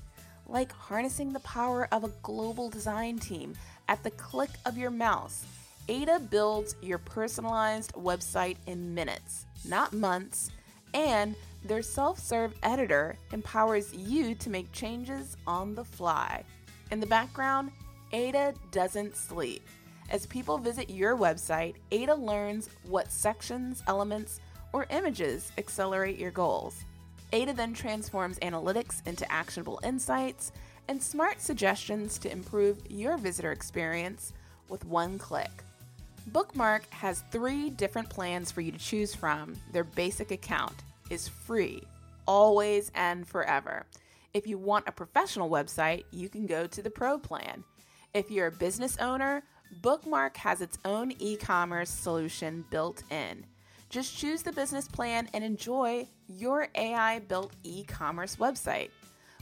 Like 0.50 0.72
harnessing 0.72 1.32
the 1.32 1.40
power 1.42 1.88
of 1.92 2.04
a 2.04 2.12
global 2.24 2.70
design 2.70 3.20
team 3.20 3.54
at 3.88 4.04
the 4.04 4.12
click 4.12 4.50
of 4.66 4.78
your 4.78 4.90
mouse. 4.90 5.46
Ada 5.88 6.20
builds 6.20 6.76
your 6.82 6.98
personalized 6.98 7.94
website 7.94 8.58
in 8.66 8.94
minutes, 8.94 9.46
not 9.64 9.94
months, 9.94 10.52
and 10.96 11.36
their 11.64 11.84
self 11.84 12.20
serve 12.20 12.56
editor 12.64 13.16
empowers 13.32 13.94
you 13.94 14.34
to 14.36 14.50
make 14.50 14.72
changes 14.72 15.38
on 15.46 15.76
the 15.76 15.84
fly. 15.86 16.44
In 16.92 17.00
the 17.00 17.06
background, 17.06 17.72
Ada 18.12 18.56
doesn't 18.72 19.16
sleep. 19.16 19.62
As 20.10 20.26
people 20.26 20.58
visit 20.58 20.90
your 20.90 21.16
website, 21.16 21.76
Ada 21.92 22.16
learns 22.16 22.70
what 22.88 23.12
sections, 23.12 23.84
elements, 23.88 24.40
or 24.74 24.88
images 24.90 25.52
accelerate 25.60 26.18
your 26.18 26.32
goals. 26.32 26.84
Ada 27.32 27.54
then 27.54 27.74
transforms 27.74 28.40
analytics 28.40 29.06
into 29.06 29.32
actionable 29.32 29.80
insights 29.84 30.52
and 30.88 31.02
smart 31.02 31.42
suggestions 31.42 32.18
to 32.18 32.32
improve 32.32 32.80
your 32.90 33.18
visitor 33.18 33.52
experience 33.52 34.34
with 34.70 34.86
one 34.86 35.20
click. 35.20 35.52
Bookmark 36.28 36.90
has 36.92 37.24
three 37.32 37.70
different 37.70 38.10
plans 38.10 38.52
for 38.52 38.62
you 38.62 38.72
to 38.72 38.78
choose 38.78 39.14
from. 39.14 39.54
Their 39.72 39.84
basic 39.84 40.32
account 40.32 40.76
is 41.10 41.28
free, 41.28 41.84
always 42.26 42.92
and 42.96 43.28
forever. 43.28 43.86
If 44.34 44.46
you 44.48 44.58
want 44.58 44.88
a 44.88 44.92
professional 44.92 45.50
website, 45.50 46.06
you 46.12 46.30
can 46.30 46.46
go 46.46 46.68
to 46.68 46.82
the 46.82 46.90
Pro 46.90 47.18
plan. 47.18 47.64
If 48.14 48.30
you're 48.32 48.48
a 48.48 48.52
business 48.52 48.98
owner, 48.98 49.44
Bookmark 49.82 50.38
has 50.38 50.62
its 50.62 50.80
own 50.86 51.14
e 51.20 51.36
commerce 51.36 51.90
solution 51.90 52.66
built 52.70 53.04
in. 53.12 53.46
Just 53.90 54.16
choose 54.16 54.44
the 54.44 54.52
business 54.52 54.88
plan 54.88 55.28
and 55.34 55.44
enjoy 55.44 56.08
your 56.28 56.68
AI 56.76 57.20
built 57.20 57.54
e 57.64 57.84
commerce 57.84 58.36
website. 58.36 58.92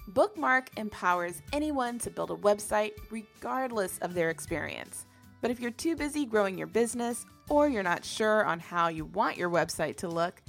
Bookmark 0.10 0.70
empowers 0.78 1.42
anyone 1.52 2.00
to 2.00 2.10
build 2.10 2.32
a 2.32 2.36
website 2.36 2.94
regardless 3.10 3.98
of 4.00 4.14
their 4.14 4.30
experience. 4.30 5.06
But 5.42 5.52
if 5.52 5.60
you're 5.60 5.72
too 5.72 5.98
busy 5.98 6.26
growing 6.26 6.58
your 6.58 6.68
business 6.68 7.26
or 7.50 7.68
you're 7.68 7.84
not 7.84 8.06
sure 8.06 8.46
on 8.46 8.60
how 8.60 8.88
you 8.88 9.04
want 9.06 9.36
your 9.36 9.50
website 9.50 9.98
to 9.98 10.08
look, 10.08 10.42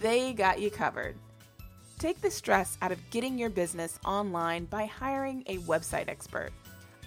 they 0.00 0.32
got 0.32 0.58
you 0.58 0.70
covered. 0.70 1.16
Take 1.98 2.22
the 2.22 2.30
stress 2.30 2.78
out 2.80 2.90
of 2.90 3.10
getting 3.10 3.38
your 3.38 3.50
business 3.50 3.98
online 4.04 4.64
by 4.64 4.86
hiring 4.86 5.44
a 5.46 5.58
website 5.58 6.08
expert. 6.08 6.52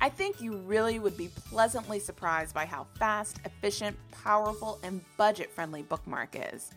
I 0.05 0.09
think 0.09 0.39
you 0.39 0.57
really 0.57 0.99
would 0.99 1.17
be 1.17 1.29
pleasantly 1.29 1.97
surprised 1.97 2.53
by 2.53 2.67
how 2.67 2.85
fast, 2.99 3.39
efficient, 3.43 3.97
powerful, 4.11 4.77
and 4.83 5.01
budget 5.17 5.49
friendly 5.51 5.81
Bookmark 5.81 6.35
is. 6.53 6.69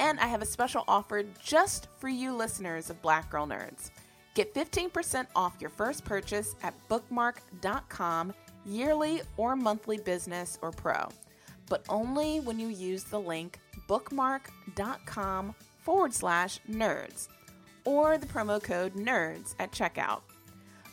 And 0.00 0.18
I 0.18 0.26
have 0.26 0.42
a 0.42 0.46
special 0.46 0.82
offer 0.88 1.22
just 1.40 1.86
for 2.00 2.08
you 2.08 2.34
listeners 2.34 2.90
of 2.90 3.00
Black 3.00 3.30
Girl 3.30 3.46
Nerds. 3.46 3.92
Get 4.34 4.52
15% 4.52 5.28
off 5.36 5.54
your 5.60 5.70
first 5.70 6.04
purchase 6.04 6.56
at 6.64 6.74
bookmark.com, 6.88 8.34
yearly 8.66 9.22
or 9.36 9.54
monthly 9.54 9.98
business 9.98 10.58
or 10.60 10.72
pro, 10.72 11.08
but 11.68 11.84
only 11.88 12.40
when 12.40 12.58
you 12.58 12.66
use 12.66 13.04
the 13.04 13.20
link 13.20 13.60
bookmark.com 13.86 15.54
forward 15.78 16.12
slash 16.12 16.58
nerds 16.68 17.28
or 17.84 18.18
the 18.18 18.26
promo 18.26 18.60
code 18.60 18.96
nerds 18.96 19.54
at 19.60 19.70
checkout. 19.70 20.22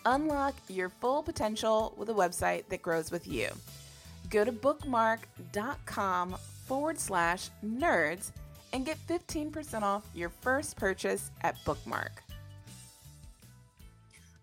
Unlock 0.05 0.55
your 0.67 0.89
full 0.89 1.23
potential 1.23 1.93
with 1.97 2.09
a 2.09 2.13
website 2.13 2.67
that 2.69 2.81
grows 2.81 3.11
with 3.11 3.27
you. 3.27 3.49
Go 4.29 4.43
to 4.43 4.51
bookmark.com 4.51 6.35
forward 6.65 6.99
slash 6.99 7.49
nerds 7.65 8.31
and 8.73 8.85
get 8.85 8.97
15% 9.07 9.81
off 9.81 10.03
your 10.13 10.29
first 10.29 10.75
purchase 10.77 11.31
at 11.41 11.55
Bookmark. 11.65 12.28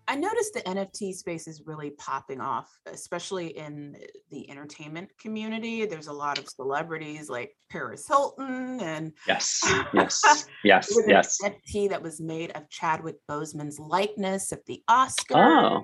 I 0.09 0.15
noticed 0.15 0.53
the 0.53 0.61
NFT 0.61 1.13
space 1.13 1.47
is 1.47 1.63
really 1.65 1.89
popping 1.91 2.39
off, 2.39 2.69
especially 2.85 3.57
in 3.57 3.97
the 4.31 4.49
entertainment 4.49 5.09
community. 5.19 5.85
There's 5.85 6.07
a 6.07 6.13
lot 6.13 6.37
of 6.37 6.47
celebrities 6.47 7.29
like 7.29 7.55
Paris 7.69 8.07
Hilton 8.07 8.79
and 8.79 9.11
yes, 9.27 9.61
yes, 9.93 10.45
yes, 10.63 10.97
yes. 11.07 11.39
NFT 11.43 11.89
that 11.89 12.01
was 12.01 12.21
made 12.21 12.51
of 12.51 12.69
Chadwick 12.69 13.17
Boseman's 13.29 13.79
likeness 13.79 14.53
at 14.53 14.65
the 14.65 14.81
Oscars. 14.89 15.83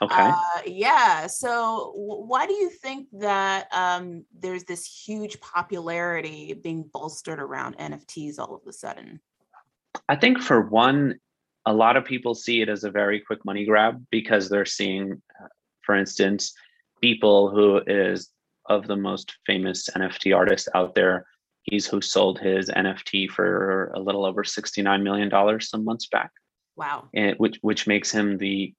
okay. 0.00 0.14
Uh, 0.14 0.62
yeah. 0.64 1.26
So, 1.26 1.92
w- 1.96 2.24
why 2.24 2.46
do 2.46 2.54
you 2.54 2.70
think 2.70 3.08
that 3.14 3.66
um, 3.72 4.24
there's 4.38 4.62
this 4.64 4.86
huge 4.86 5.40
popularity 5.40 6.54
being 6.54 6.88
bolstered 6.92 7.40
around 7.40 7.76
NFTs 7.78 8.38
all 8.38 8.54
of 8.54 8.62
a 8.68 8.72
sudden? 8.72 9.20
I 10.08 10.14
think 10.14 10.40
for 10.40 10.60
one, 10.60 11.18
a 11.66 11.72
lot 11.72 11.96
of 11.96 12.04
people 12.04 12.34
see 12.34 12.62
it 12.62 12.68
as 12.68 12.84
a 12.84 12.90
very 12.90 13.20
quick 13.20 13.44
money 13.44 13.66
grab 13.66 14.04
because 14.10 14.48
they're 14.48 14.64
seeing, 14.64 15.20
uh, 15.42 15.48
for 15.82 15.96
instance, 15.96 16.54
Beeple 17.02 17.52
who 17.52 17.82
is 17.86 18.30
of 18.68 18.86
the 18.86 18.96
most 18.96 19.36
famous 19.46 19.88
NFT 19.94 20.34
artist 20.34 20.68
out 20.74 20.94
there. 20.94 21.26
He's 21.64 21.86
who 21.86 22.00
sold 22.00 22.38
his 22.38 22.70
NFT 22.70 23.28
for 23.28 23.90
a 23.94 24.00
little 24.00 24.24
over 24.24 24.44
$69 24.44 25.02
million 25.02 25.60
some 25.60 25.84
months 25.84 26.06
back. 26.06 26.30
Wow. 26.76 27.08
And 27.14 27.36
which 27.38 27.58
which 27.62 27.86
makes 27.86 28.10
him 28.10 28.38
the 28.38 28.72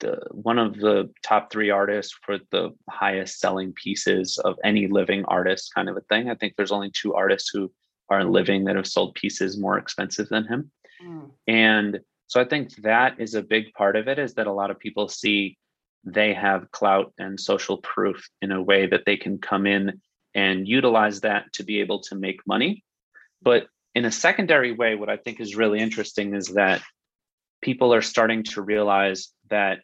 the 0.00 0.18
one 0.32 0.58
of 0.58 0.76
the 0.76 1.10
top 1.22 1.52
three 1.52 1.70
artists 1.70 2.16
for 2.24 2.38
the 2.50 2.70
highest 2.88 3.38
selling 3.38 3.72
pieces 3.74 4.38
of 4.38 4.56
any 4.64 4.86
living 4.86 5.24
artist 5.26 5.72
kind 5.74 5.88
of 5.88 5.96
a 5.96 6.00
thing. 6.02 6.30
I 6.30 6.34
think 6.34 6.54
there's 6.56 6.72
only 6.72 6.90
two 6.90 7.14
artists 7.14 7.50
who 7.52 7.70
are 8.08 8.24
living 8.24 8.64
that 8.64 8.76
have 8.76 8.86
sold 8.86 9.14
pieces 9.14 9.58
more 9.58 9.78
expensive 9.78 10.28
than 10.30 10.46
him. 10.46 10.70
Mm. 11.04 11.30
And 11.46 12.00
so 12.26 12.40
I 12.40 12.44
think 12.44 12.74
that 12.76 13.20
is 13.20 13.34
a 13.34 13.42
big 13.42 13.72
part 13.72 13.96
of 13.96 14.08
it 14.08 14.18
is 14.18 14.34
that 14.34 14.46
a 14.46 14.52
lot 14.52 14.70
of 14.70 14.78
people 14.78 15.08
see 15.08 15.58
they 16.04 16.32
have 16.32 16.70
clout 16.70 17.12
and 17.18 17.38
social 17.38 17.78
proof 17.78 18.28
in 18.40 18.52
a 18.52 18.62
way 18.62 18.86
that 18.86 19.04
they 19.04 19.16
can 19.16 19.38
come 19.38 19.66
in 19.66 20.00
and 20.34 20.66
utilize 20.66 21.20
that 21.20 21.52
to 21.54 21.64
be 21.64 21.80
able 21.80 22.00
to 22.00 22.14
make 22.14 22.46
money. 22.46 22.84
But 23.42 23.66
in 23.94 24.04
a 24.04 24.12
secondary 24.12 24.72
way, 24.72 24.94
what 24.94 25.08
I 25.08 25.16
think 25.16 25.40
is 25.40 25.56
really 25.56 25.80
interesting 25.80 26.34
is 26.34 26.48
that 26.48 26.82
people 27.60 27.92
are 27.92 28.02
starting 28.02 28.44
to 28.44 28.62
realize 28.62 29.32
that 29.48 29.80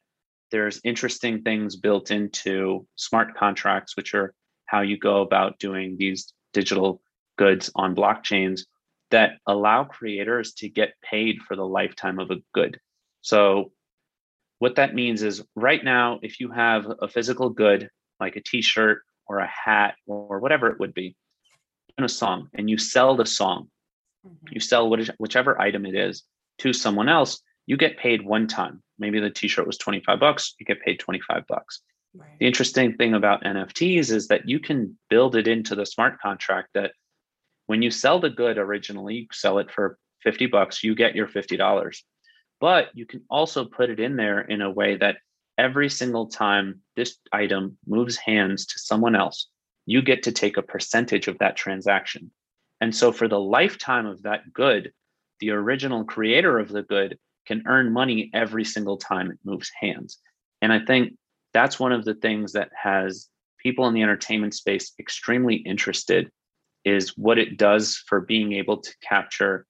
there's 0.52 0.80
interesting 0.84 1.42
things 1.42 1.76
built 1.76 2.10
into 2.10 2.86
smart 2.94 3.34
contracts, 3.36 3.96
which 3.96 4.14
are 4.14 4.32
how 4.66 4.80
you 4.80 4.96
go 4.96 5.22
about 5.22 5.58
doing 5.58 5.96
these 5.98 6.32
digital 6.52 7.02
goods 7.36 7.70
on 7.74 7.94
blockchains 7.94 8.60
that 9.10 9.38
allow 9.46 9.84
creators 9.84 10.54
to 10.54 10.68
get 10.68 10.94
paid 11.02 11.40
for 11.42 11.56
the 11.56 11.66
lifetime 11.66 12.18
of 12.18 12.30
a 12.30 12.42
good. 12.52 12.78
So, 13.20 13.72
what 14.58 14.76
that 14.76 14.94
means 14.94 15.22
is 15.22 15.42
right 15.54 15.82
now, 15.84 16.18
if 16.22 16.40
you 16.40 16.50
have 16.50 16.86
a 17.02 17.08
physical 17.08 17.50
good 17.50 17.90
like 18.18 18.36
a 18.36 18.40
t 18.40 18.62
shirt 18.62 19.02
or 19.26 19.38
a 19.38 19.46
hat 19.46 19.96
or 20.06 20.40
whatever 20.40 20.68
it 20.68 20.80
would 20.80 20.94
be, 20.94 21.14
in 21.98 22.04
a 22.04 22.08
song, 22.08 22.48
and 22.54 22.68
you 22.68 22.78
sell 22.78 23.16
the 23.16 23.26
song, 23.26 23.68
mm-hmm. 24.26 24.46
you 24.50 24.60
sell 24.60 24.90
whichever 25.18 25.60
item 25.60 25.86
it 25.86 25.94
is 25.94 26.24
to 26.58 26.72
someone 26.72 27.08
else, 27.08 27.40
you 27.66 27.76
get 27.76 27.98
paid 27.98 28.24
one 28.24 28.46
time. 28.46 28.82
Maybe 28.98 29.20
the 29.20 29.30
t 29.30 29.48
shirt 29.48 29.66
was 29.66 29.78
25 29.78 30.20
bucks, 30.20 30.54
you 30.58 30.66
get 30.66 30.80
paid 30.80 30.98
25 30.98 31.46
bucks. 31.48 31.80
Right. 32.14 32.38
The 32.38 32.46
interesting 32.46 32.96
thing 32.96 33.14
about 33.14 33.44
NFTs 33.44 34.10
is 34.10 34.28
that 34.28 34.48
you 34.48 34.58
can 34.58 34.98
build 35.10 35.36
it 35.36 35.46
into 35.46 35.74
the 35.74 35.84
smart 35.84 36.18
contract 36.20 36.70
that 36.74 36.92
when 37.66 37.82
you 37.82 37.90
sell 37.90 38.20
the 38.20 38.30
good 38.30 38.58
originally, 38.58 39.14
you 39.14 39.26
sell 39.32 39.58
it 39.58 39.70
for 39.70 39.98
50 40.22 40.46
bucks, 40.46 40.82
you 40.82 40.94
get 40.94 41.14
your 41.14 41.26
$50. 41.26 42.02
But 42.60 42.88
you 42.94 43.06
can 43.06 43.22
also 43.28 43.64
put 43.64 43.90
it 43.90 44.00
in 44.00 44.16
there 44.16 44.40
in 44.40 44.62
a 44.62 44.70
way 44.70 44.96
that 44.96 45.18
every 45.58 45.88
single 45.90 46.26
time 46.26 46.80
this 46.96 47.18
item 47.32 47.76
moves 47.86 48.16
hands 48.16 48.66
to 48.66 48.78
someone 48.78 49.14
else, 49.14 49.48
you 49.84 50.02
get 50.02 50.22
to 50.24 50.32
take 50.32 50.56
a 50.56 50.62
percentage 50.62 51.28
of 51.28 51.38
that 51.38 51.56
transaction. 51.56 52.30
And 52.80 52.94
so 52.94 53.12
for 53.12 53.28
the 53.28 53.40
lifetime 53.40 54.06
of 54.06 54.22
that 54.22 54.52
good, 54.52 54.92
the 55.40 55.50
original 55.50 56.04
creator 56.04 56.58
of 56.58 56.68
the 56.68 56.82
good 56.82 57.18
can 57.46 57.62
earn 57.66 57.92
money 57.92 58.30
every 58.34 58.64
single 58.64 58.96
time 58.96 59.30
it 59.30 59.38
moves 59.44 59.70
hands. 59.80 60.18
And 60.60 60.72
I 60.72 60.80
think 60.80 61.14
that's 61.54 61.78
one 61.78 61.92
of 61.92 62.04
the 62.04 62.14
things 62.14 62.52
that 62.52 62.70
has 62.80 63.28
people 63.58 63.86
in 63.86 63.94
the 63.94 64.02
entertainment 64.02 64.54
space 64.54 64.92
extremely 64.98 65.56
interested 65.56 66.30
is 66.86 67.18
what 67.18 67.36
it 67.36 67.58
does 67.58 68.02
for 68.06 68.20
being 68.20 68.52
able 68.52 68.78
to 68.78 68.94
capture 69.06 69.66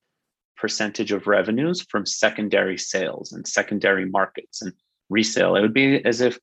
percentage 0.56 1.12
of 1.12 1.26
revenues 1.26 1.84
from 1.88 2.04
secondary 2.04 2.76
sales 2.76 3.32
and 3.32 3.48
secondary 3.48 4.04
markets 4.04 4.60
and 4.60 4.72
resale. 5.08 5.56
It 5.56 5.62
would 5.62 5.74
be 5.74 6.04
as 6.04 6.20
if 6.20 6.38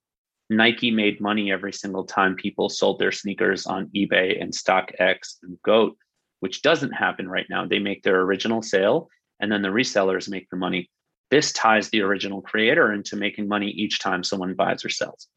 Nike 0.50 0.92
made 0.92 1.22
money 1.22 1.52
every 1.52 1.72
single 1.72 2.06
time 2.06 2.36
people 2.36 2.70
sold 2.70 3.00
their 3.00 3.12
sneakers 3.12 3.66
on 3.68 3.90
eBay 3.96 4.42
and 4.42 4.52
StockX 4.52 5.38
and 5.44 5.58
GOAT, 5.64 5.96
which 6.40 6.64
doesn't 6.64 6.92
happen 6.92 7.30
right 7.30 7.46
now. 7.50 7.66
They 7.68 7.80
make 7.80 8.02
their 8.02 8.22
original 8.22 8.62
sale 8.62 9.10
and 9.40 9.52
then 9.52 9.62
the 9.62 9.70
resellers 9.70 10.30
make 10.30 10.50
the 10.50 10.58
money. 10.58 10.90
This 11.30 11.52
ties 11.54 11.90
the 11.90 12.02
original 12.02 12.42
creator 12.42 12.92
into 12.92 13.16
making 13.16 13.48
money 13.48 13.70
each 13.70 14.00
time 14.00 14.24
someone 14.24 14.56
buys 14.56 14.84
or 14.84 14.90
sells. 14.90 15.28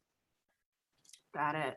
Got 1.33 1.55
it. 1.55 1.75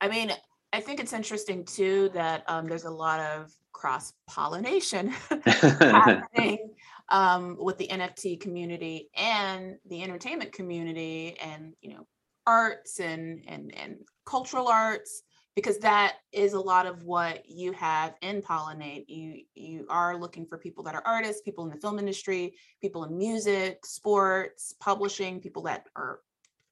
I 0.00 0.08
mean, 0.08 0.32
I 0.72 0.80
think 0.80 1.00
it's 1.00 1.12
interesting 1.12 1.64
too 1.64 2.10
that 2.14 2.44
um, 2.46 2.68
there's 2.68 2.84
a 2.84 2.90
lot 2.90 3.20
of 3.20 3.52
cross 3.72 4.12
pollination 4.28 5.08
happening 5.46 6.70
um, 7.08 7.56
with 7.58 7.78
the 7.78 7.88
NFT 7.88 8.40
community 8.40 9.08
and 9.16 9.76
the 9.88 10.02
entertainment 10.02 10.52
community, 10.52 11.36
and 11.40 11.74
you 11.80 11.94
know, 11.94 12.06
arts 12.46 13.00
and 13.00 13.42
and 13.48 13.74
and 13.74 13.96
cultural 14.24 14.68
arts 14.68 15.22
because 15.56 15.78
that 15.78 16.18
is 16.32 16.52
a 16.52 16.60
lot 16.60 16.86
of 16.86 17.02
what 17.02 17.48
you 17.48 17.72
have 17.72 18.14
in 18.22 18.40
pollinate. 18.40 19.06
You 19.08 19.42
you 19.54 19.86
are 19.90 20.16
looking 20.16 20.46
for 20.46 20.56
people 20.56 20.84
that 20.84 20.94
are 20.94 21.02
artists 21.04 21.42
people 21.42 21.64
in 21.64 21.70
the 21.70 21.80
film 21.80 21.98
industry 21.98 22.54
people 22.80 23.04
in 23.04 23.18
music 23.18 23.84
sports 23.84 24.74
publishing 24.78 25.40
people 25.40 25.62
that 25.62 25.86
are 25.96 26.20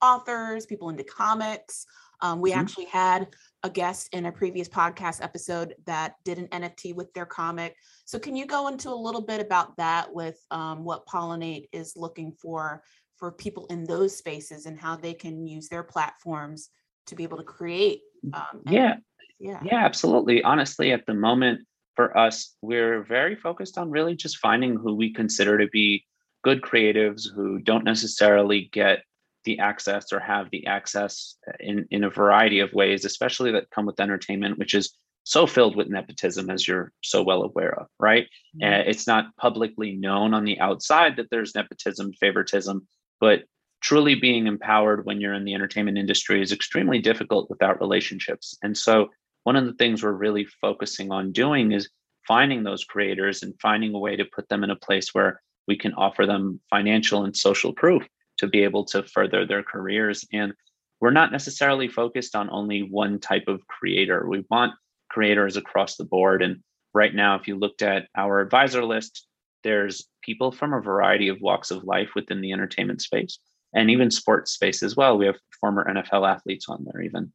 authors 0.03 0.67
people 0.67 0.91
into 0.91 1.05
comics. 1.05 1.87
Um, 2.21 2.41
we 2.41 2.51
mm-hmm. 2.51 2.61
actually 2.61 2.87
had 2.87 3.29
a 3.63 3.71
guest 3.71 4.09
in 4.13 4.27
a 4.27 4.33
previous 4.33 4.69
podcast 4.69 5.23
episode 5.23 5.75
that 5.87 6.15
did 6.25 6.39
an 6.39 6.49
nft 6.49 6.95
with 6.95 7.13
their 7.13 7.27
comic. 7.27 7.77
So 8.05 8.19
can 8.19 8.37
you 8.37 8.47
go 8.47 8.69
into 8.69 8.91
a 8.91 8.95
little 8.95 9.21
bit 9.21 9.41
about 9.41 9.77
that 9.77 10.13
with 10.13 10.39
um, 10.51 10.85
what 10.85 11.07
pollinate 11.07 11.69
is 11.73 11.95
looking 11.97 12.33
for 12.33 12.83
for 13.17 13.33
people 13.33 13.67
in 13.67 13.85
those 13.85 14.17
spaces 14.17 14.67
and 14.67 14.79
how 14.79 14.97
they 14.97 15.15
can 15.15 15.47
use 15.47 15.69
their 15.69 15.83
platforms 15.83 16.71
to 17.07 17.15
be 17.15 17.25
able 17.25 17.39
to 17.39 17.45
create 17.45 18.01
um, 18.33 18.63
yeah. 18.67 18.97
yeah. 19.39 19.61
Yeah 19.65 19.85
absolutely. 19.85 20.43
Honestly 20.43 20.93
at 20.93 21.07
the 21.07 21.15
moment 21.15 21.61
for 21.95 22.17
us 22.17 22.55
we're 22.63 23.03
very 23.03 23.35
focused 23.35 23.79
on 23.79 23.91
really 23.91 24.15
just 24.15 24.39
finding 24.39 24.77
who 24.77 24.95
we 24.95 25.13
consider 25.13 25.59
to 25.59 25.69
be 25.69 26.05
good 26.45 26.63
creatives 26.63 27.23
who 27.33 27.59
don't 27.59 27.85
necessarily 27.85 28.69
get 28.73 29.01
the 29.49 29.59
access 29.59 30.13
or 30.13 30.21
have 30.21 30.51
the 30.51 30.67
access 30.67 31.37
in 31.59 31.87
in 31.91 32.05
a 32.05 32.11
variety 32.11 32.61
of 32.61 32.73
ways 32.73 33.05
especially 33.05 33.51
that 33.53 33.71
come 33.71 33.87
with 33.87 33.99
entertainment 34.01 34.59
which 34.59 34.75
is 34.75 34.93
so 35.25 35.47
filled 35.47 35.77
with 35.77 35.89
nepotism 35.89 36.49
as 36.49 36.67
you're 36.69 36.93
so 37.03 37.23
well 37.23 37.43
aware 37.43 37.75
of 37.81 37.87
right 37.99 38.27
mm-hmm. 38.57 38.73
uh, 38.73 38.83
it's 38.91 39.07
not 39.07 39.35
publicly 39.37 39.93
known 39.97 40.35
on 40.35 40.45
the 40.45 40.61
outside 40.61 41.17
that 41.17 41.29
there's 41.31 41.55
nepotism 41.55 42.13
favoritism 42.13 42.87
but 43.21 43.43
truly 43.81 44.15
being 44.15 44.47
empowered 44.47 45.05
when 45.07 45.21
you're 45.21 45.35
in 45.35 45.45
the 45.45 45.55
entertainment 45.55 45.99
industry 45.99 46.43
is 46.43 46.53
extremely 46.53 46.99
difficult 46.99 47.49
without 47.51 47.81
relationships. 47.81 48.57
And 48.63 48.77
so, 48.77 49.09
one 49.45 49.57
of 49.57 49.65
the 49.65 49.75
things 49.75 50.03
we're 50.03 50.13
really 50.13 50.47
focusing 50.61 51.11
on 51.11 51.33
doing 51.33 51.73
is 51.73 51.89
finding 52.27 52.63
those 52.63 52.85
creators 52.85 53.43
and 53.43 53.55
finding 53.63 53.95
a 53.95 53.99
way 53.99 54.17
to 54.17 54.25
put 54.25 54.49
them 54.49 54.63
in 54.63 54.71
a 54.71 54.77
place 54.77 55.15
where 55.15 55.41
we 55.67 55.77
can 55.77 55.95
offer 55.95 56.27
them 56.27 56.61
financial 56.69 57.25
and 57.25 57.37
social 57.37 57.73
proof 57.73 58.07
to 58.39 58.47
be 58.47 58.63
able 58.63 58.85
to 58.87 59.03
further 59.03 59.47
their 59.47 59.63
careers. 59.63 60.25
And 60.33 60.53
we're 61.01 61.11
not 61.11 61.33
necessarily 61.33 61.89
focused 61.89 62.35
on 62.35 62.51
only 62.51 62.83
one 62.83 63.21
type 63.21 63.45
of 63.47 63.67
creator. 63.67 64.27
We 64.29 64.45
want 64.51 64.75
creators 65.09 65.57
across 65.57 65.97
the 65.97 66.05
board. 66.05 66.43
And 66.43 66.63
right 66.95 67.15
now, 67.15 67.37
if 67.37 67.47
you 67.47 67.57
looked 67.57 67.83
at 67.83 68.09
our 68.17 68.41
advisor 68.41 68.85
list, 68.85 69.27
there's 69.65 70.09
people 70.23 70.53
from 70.53 70.73
a 70.73 70.81
variety 70.81 71.29
of 71.29 71.41
walks 71.41 71.71
of 71.71 71.85
life 71.85 72.11
within 72.15 72.41
the 72.41 72.53
entertainment 72.53 73.03
space 73.03 73.39
and 73.75 73.91
even 73.91 74.11
sports 74.11 74.53
space 74.53 74.83
as 74.83 74.97
well. 74.97 75.19
We 75.19 75.27
have 75.27 75.37
former 75.61 75.85
NFL 75.85 76.29
athletes 76.29 76.69
on 76.69 76.85
there, 76.85 77.03
even. 77.03 77.33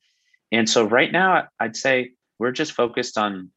And 0.52 0.70
so, 0.70 0.86
right 0.86 1.12
now, 1.12 1.48
I'd 1.60 1.76
say 1.76 2.12
we're 2.40 2.52
just 2.52 2.74
focused 2.74 3.18
on 3.18 3.52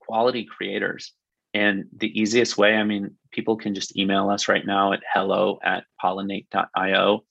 quality 0.00 0.44
creators. 0.44 1.12
And 1.52 1.86
the 1.96 2.18
easiest 2.18 2.56
way, 2.56 2.74
I 2.76 2.84
mean, 2.84 3.16
people 3.32 3.56
can 3.56 3.74
just 3.74 3.96
email 3.96 4.30
us 4.30 4.48
right 4.48 4.64
now 4.64 4.92
at 4.92 5.02
hello 5.12 5.58
at 5.64 5.84
pollinate.io. 6.02 7.24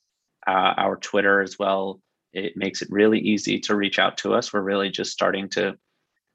Uh, 0.47 0.73
our 0.77 0.97
Twitter 0.97 1.41
as 1.41 1.59
well. 1.59 2.01
It 2.33 2.55
makes 2.55 2.81
it 2.81 2.89
really 2.91 3.19
easy 3.19 3.59
to 3.61 3.75
reach 3.75 3.99
out 3.99 4.17
to 4.19 4.33
us. 4.33 4.51
We're 4.51 4.61
really 4.61 4.89
just 4.89 5.11
starting 5.11 5.49
to 5.49 5.77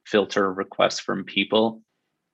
filter 0.06 0.52
requests 0.52 1.00
from 1.00 1.24
people. 1.24 1.82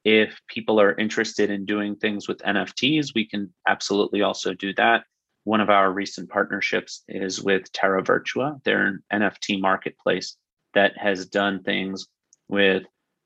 If 0.04 0.40
people 0.48 0.80
are 0.80 0.96
interested 0.96 1.50
in 1.50 1.66
doing 1.66 1.96
things 1.96 2.26
with 2.26 2.38
NFTs, 2.38 3.14
we 3.14 3.26
can 3.26 3.52
absolutely 3.68 4.22
also 4.22 4.54
do 4.54 4.72
that. 4.74 5.04
One 5.44 5.60
of 5.60 5.70
our 5.70 5.90
recent 5.90 6.28
partnerships 6.28 7.02
is 7.08 7.42
with 7.42 7.70
Terra 7.72 8.02
Virtua. 8.02 8.62
They're 8.64 8.86
an 8.86 9.02
NFT 9.12 9.60
marketplace 9.60 10.36
that 10.74 10.96
has 10.96 11.26
done 11.26 11.62
things 11.62 12.06
with 12.48 12.84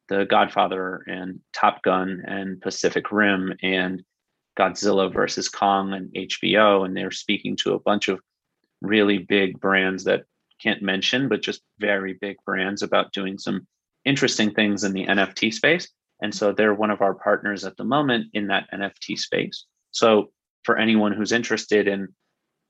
The 0.09 0.25
Godfather 0.25 1.03
and 1.07 1.41
Top 1.65 1.83
Gun 1.83 2.23
and 2.27 2.61
Pacific 2.61 3.11
Rim 3.11 3.55
and 3.63 4.03
Godzilla 4.59 5.11
versus 5.11 5.49
Kong 5.49 5.95
and 5.95 6.13
HBO. 6.13 6.85
And 6.85 6.95
they're 6.95 7.11
speaking 7.11 7.57
to 7.63 7.73
a 7.73 7.81
bunch 7.81 8.09
of 8.09 8.21
really 8.83 9.17
big 9.17 9.59
brands 9.61 10.05
that 10.05 10.25
can't 10.63 10.83
mention, 10.83 11.27
but 11.27 11.41
just 11.41 11.63
very 11.79 12.19
big 12.21 12.37
brands 12.45 12.83
about 12.83 13.15
doing 13.15 13.39
some 13.39 13.67
interesting 14.05 14.53
things 14.53 14.85
in 14.85 14.93
the 14.93 15.07
NFT 15.07 15.55
space. 15.55 15.89
And 16.21 16.35
so 16.35 16.53
they're 16.53 16.75
one 16.75 16.91
of 16.91 17.01
our 17.01 17.15
partners 17.15 17.65
at 17.65 17.79
the 17.79 17.85
moment 17.85 18.27
in 18.35 18.49
that 18.49 18.69
NFT 18.71 19.19
space. 19.19 19.65
So 19.91 20.33
for 20.65 20.77
anyone 20.77 21.13
who's 21.13 21.33
interested 21.33 21.89
in 21.89 22.09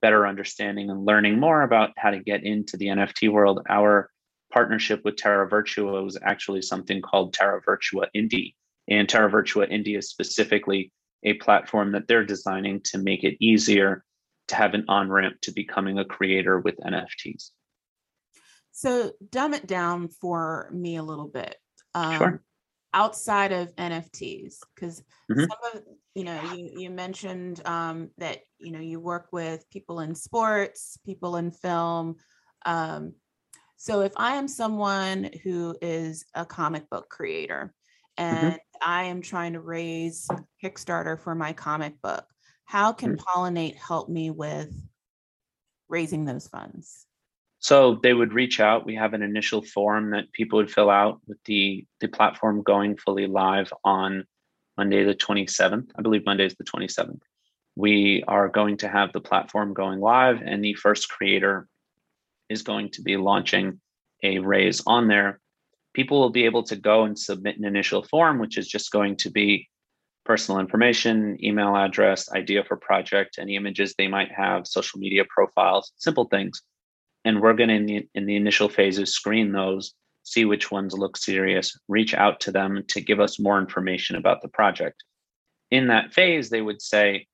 better 0.01 0.25
understanding 0.25 0.89
and 0.89 1.05
learning 1.05 1.37
more 1.37 1.63
about 1.63 1.89
how 1.97 2.11
to 2.11 2.19
get 2.19 2.45
into 2.45 2.77
the 2.77 2.87
NFT 2.87 3.29
world, 3.29 3.59
our 3.67 4.09
partnership 4.53 5.01
with 5.03 5.17
Terra 5.17 5.49
Virtua 5.49 6.01
was 6.01 6.17
actually 6.23 6.61
something 6.61 7.01
called 7.01 7.33
Terra 7.33 7.61
Virtua 7.61 8.05
Indie. 8.15 8.53
And 8.87 9.09
Terra 9.09 9.31
Virtua 9.31 9.71
Indie 9.71 9.97
is 9.97 10.09
specifically 10.09 10.91
a 11.23 11.33
platform 11.33 11.91
that 11.93 12.07
they're 12.07 12.25
designing 12.25 12.81
to 12.85 12.97
make 12.97 13.23
it 13.23 13.37
easier 13.39 14.03
to 14.47 14.55
have 14.55 14.73
an 14.73 14.85
on 14.87 15.09
ramp 15.09 15.37
to 15.41 15.51
becoming 15.51 15.97
a 15.97 16.05
creator 16.05 16.59
with 16.59 16.77
NFTs. 16.77 17.49
So, 18.71 19.13
dumb 19.31 19.53
it 19.53 19.65
down 19.65 20.09
for 20.09 20.69
me 20.71 20.97
a 20.97 21.03
little 21.03 21.27
bit. 21.27 21.55
Um, 21.95 22.17
sure 22.17 22.41
outside 22.95 23.51
of 23.51 23.75
NFTs? 23.75 24.55
Because 24.73 25.03
mm-hmm. 25.29 25.41
some 25.41 25.57
of 25.73 25.83
you 26.15 26.23
know 26.23 26.41
you 26.53 26.71
you 26.79 26.89
mentioned 26.89 27.61
um, 27.65 28.09
that 28.17 28.39
you 28.57 28.71
know 28.71 28.79
you 28.79 28.99
work 28.99 29.27
with 29.31 29.69
people 29.69 29.99
in 29.99 30.15
sports, 30.15 30.97
people 31.05 31.35
in 31.35 31.51
film. 31.51 32.15
Um, 32.65 33.13
so 33.77 34.01
if 34.01 34.13
I 34.15 34.37
am 34.37 34.47
someone 34.47 35.29
who 35.43 35.75
is 35.81 36.25
a 36.33 36.45
comic 36.45 36.89
book 36.89 37.09
creator 37.09 37.73
mm-hmm. 38.17 38.47
and. 38.47 38.59
I 38.81 39.03
am 39.03 39.21
trying 39.21 39.53
to 39.53 39.59
raise 39.59 40.27
Kickstarter 40.63 41.19
for 41.19 41.35
my 41.35 41.53
comic 41.53 42.01
book, 42.01 42.25
how 42.65 42.91
can 42.93 43.15
mm-hmm. 43.15 43.23
Pollinate 43.23 43.75
help 43.75 44.09
me 44.09 44.29
with 44.29 44.73
raising 45.87 46.25
those 46.25 46.47
funds? 46.47 47.05
So 47.59 47.99
they 48.03 48.13
would 48.13 48.33
reach 48.33 48.59
out. 48.59 48.85
We 48.85 48.95
have 48.95 49.13
an 49.13 49.23
initial 49.23 49.61
form 49.61 50.11
that 50.11 50.31
people 50.33 50.57
would 50.57 50.71
fill 50.71 50.89
out 50.89 51.21
with 51.27 51.37
the 51.45 51.85
the 51.99 52.07
platform 52.07 52.61
going 52.61 52.97
fully 52.97 53.27
live 53.27 53.71
on 53.83 54.25
Monday 54.77 55.03
the 55.03 55.15
27th. 55.15 55.89
I 55.97 56.01
believe 56.01 56.25
Monday 56.25 56.45
is 56.45 56.55
the 56.55 56.63
27th. 56.63 57.21
We 57.75 58.23
are 58.27 58.49
going 58.49 58.77
to 58.77 58.87
have 58.87 59.13
the 59.13 59.21
platform 59.21 59.73
going 59.73 59.99
live, 59.99 60.41
and 60.41 60.63
the 60.63 60.75
first 60.75 61.09
creator 61.09 61.67
is 62.49 62.61
going 62.61 62.91
to 62.91 63.01
be 63.01 63.17
launching 63.17 63.81
a 64.21 64.39
raise 64.39 64.83
on 64.85 65.07
there. 65.07 65.39
People 65.95 66.19
will 66.19 66.29
be 66.29 66.43
able 66.43 66.63
to 66.63 66.75
go 66.75 67.05
and 67.05 67.17
submit 67.17 67.57
an 67.57 67.63
initial 67.63 68.03
form, 68.03 68.37
which 68.37 68.57
is 68.57 68.67
just 68.67 68.91
going 68.91 69.15
to 69.15 69.29
be 69.31 69.69
personal 70.25 70.59
information, 70.59 71.37
email 71.41 71.73
address, 71.73 72.29
idea 72.33 72.65
for 72.65 72.75
project, 72.75 73.37
any 73.39 73.55
images 73.55 73.95
they 73.97 74.07
might 74.07 74.31
have, 74.31 74.67
social 74.67 74.99
media 74.99 75.23
profiles, 75.29 75.93
simple 75.95 76.25
things. 76.25 76.61
And 77.23 77.41
we're 77.41 77.53
going 77.53 77.69
to 77.69 77.75
in 77.75 77.85
the, 77.85 78.09
in 78.13 78.25
the 78.25 78.35
initial 78.35 78.67
phases 78.67 79.13
screen 79.13 79.53
those 79.53 79.93
see 80.23 80.43
which 80.43 80.71
ones 80.71 80.93
look 80.93 81.15
serious 81.15 81.79
reach 81.87 82.13
out 82.13 82.39
to 82.41 82.51
them 82.51 82.83
to 82.89 82.99
give 82.99 83.19
us 83.19 83.39
more 83.39 83.59
information 83.59 84.15
about 84.17 84.41
the 84.41 84.47
project. 84.49 85.03
In 85.71 85.87
that 85.87 86.13
phase 86.13 86.49
they 86.49 86.61
would 86.61 86.81
say 86.81 87.27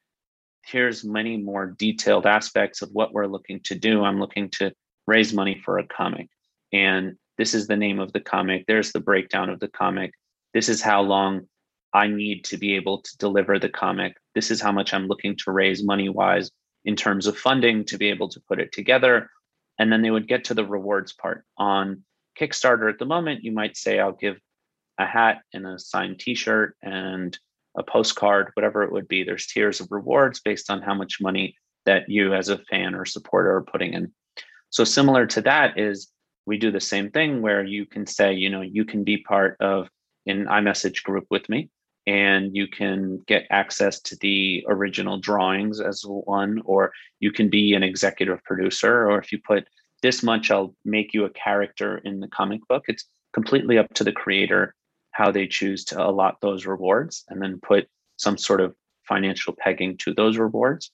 here's 0.66 1.04
many 1.04 1.38
more 1.38 1.74
detailed 1.80 2.28
aspects 2.28 2.82
of 2.82 2.90
what 2.92 3.14
we're 3.14 3.28
looking 3.28 3.62
to 3.64 3.76
do. 3.76 4.04
I'm 4.04 4.20
looking 4.20 4.50
to 4.60 4.74
raise 5.08 5.34
money 5.34 5.60
for 5.66 5.80
a 5.80 5.88
comic. 5.88 6.28
And 6.72 7.16
this 7.38 7.54
is 7.54 7.68
the 7.68 7.78
name 7.78 8.00
of 8.00 8.14
the 8.14 8.20
comic, 8.20 8.66
there's 8.68 8.92
the 8.92 9.00
breakdown 9.00 9.50
of 9.50 9.60
the 9.60 9.68
comic, 9.68 10.14
this 10.54 10.70
is 10.70 10.82
how 10.82 11.02
long 11.02 11.48
I 11.94 12.08
need 12.08 12.44
to 12.46 12.58
be 12.58 12.76
able 12.76 13.02
to 13.02 13.18
deliver 13.18 13.60
the 13.60 13.70
comic, 13.70 14.16
this 14.36 14.52
is 14.52 14.62
how 14.62 14.72
much 14.72 14.94
I'm 14.94 15.08
looking 15.08 15.36
to 15.38 15.52
raise 15.52 15.84
money 15.84 16.10
wise 16.10 16.52
in 16.86 16.96
terms 16.96 17.28
of 17.28 17.38
funding 17.38 17.86
to 17.86 17.98
be 17.98 18.10
able 18.10 18.30
to 18.30 18.42
put 18.48 18.60
it 18.60 18.72
together. 18.72 19.30
And 19.78 19.92
then 19.92 20.02
they 20.02 20.12
would 20.12 20.28
get 20.28 20.46
to 20.46 20.54
the 20.54 20.66
rewards 20.66 21.14
part. 21.14 21.46
On 21.58 22.04
Kickstarter 22.40 22.90
at 22.90 23.00
the 23.00 23.06
moment, 23.06 23.44
you 23.44 23.52
might 23.52 23.78
say, 23.78 24.00
I'll 24.00 24.12
give 24.12 24.38
a 24.98 25.06
hat 25.06 25.42
and 25.54 25.66
a 25.66 25.80
signed 25.80 26.20
t 26.20 26.36
shirt 26.36 26.76
and 26.82 27.38
a 27.78 27.84
postcard, 27.84 28.52
whatever 28.54 28.84
it 28.84 28.92
would 28.92 29.08
be. 29.08 29.24
There's 29.24 29.48
tiers 29.48 29.80
of 29.80 29.92
rewards 29.92 30.40
based 30.40 30.70
on 30.70 30.82
how 30.82 30.94
much 30.94 31.22
money 31.22 31.56
that 31.86 32.10
you 32.10 32.34
as 32.34 32.50
a 32.50 32.58
fan 32.58 32.96
or 32.96 33.06
supporter 33.06 33.56
are 33.56 33.64
putting 33.64 33.94
in. 33.94 34.12
So 34.70 34.84
similar 34.84 35.26
to 35.28 35.42
that 35.42 35.80
is 35.80 36.10
we 36.46 36.58
do 36.58 36.72
the 36.72 36.80
same 36.80 37.12
thing 37.12 37.42
where 37.42 37.64
you 37.64 37.86
can 37.86 38.06
say, 38.06 38.34
you 38.34 38.50
know, 38.50 38.62
you 38.62 38.86
can 38.86 39.04
be 39.04 39.18
part 39.18 39.58
of 39.60 39.90
an 40.26 40.46
iMessage 40.46 41.04
group 41.04 41.26
with 41.30 41.48
me 41.50 41.70
and 42.08 42.56
you 42.56 42.68
can 42.68 43.20
get 43.28 43.46
access 43.52 44.00
to 44.02 44.16
the 44.22 44.66
original 44.68 45.20
drawings 45.20 45.80
as 45.80 46.04
one, 46.04 46.62
or 46.66 46.92
you 47.20 47.32
can 47.32 47.50
be 47.50 47.74
an 47.74 47.84
executive 47.84 48.44
producer, 48.44 49.10
or 49.10 49.20
if 49.20 49.32
you 49.32 49.40
put 49.46 49.68
this 50.02 50.24
much, 50.24 50.50
I'll 50.50 50.76
make 50.84 51.14
you 51.14 51.26
a 51.26 51.30
character 51.30 52.00
in 52.00 52.20
the 52.20 52.28
comic 52.28 52.68
book. 52.68 52.86
It's 52.88 53.06
completely 53.34 53.78
up 53.78 53.94
to 53.94 54.04
the 54.04 54.12
creator 54.12 54.74
how 55.12 55.32
they 55.32 55.46
choose 55.46 55.84
to 55.86 56.04
allot 56.04 56.38
those 56.42 56.66
rewards 56.66 57.24
and 57.30 57.42
then 57.42 57.60
put 57.62 57.88
some 58.18 58.38
sort 58.38 58.62
of 58.62 58.76
financial 59.08 59.54
pegging 59.58 59.98
to 59.98 60.14
those 60.14 60.38
rewards. 60.38 60.92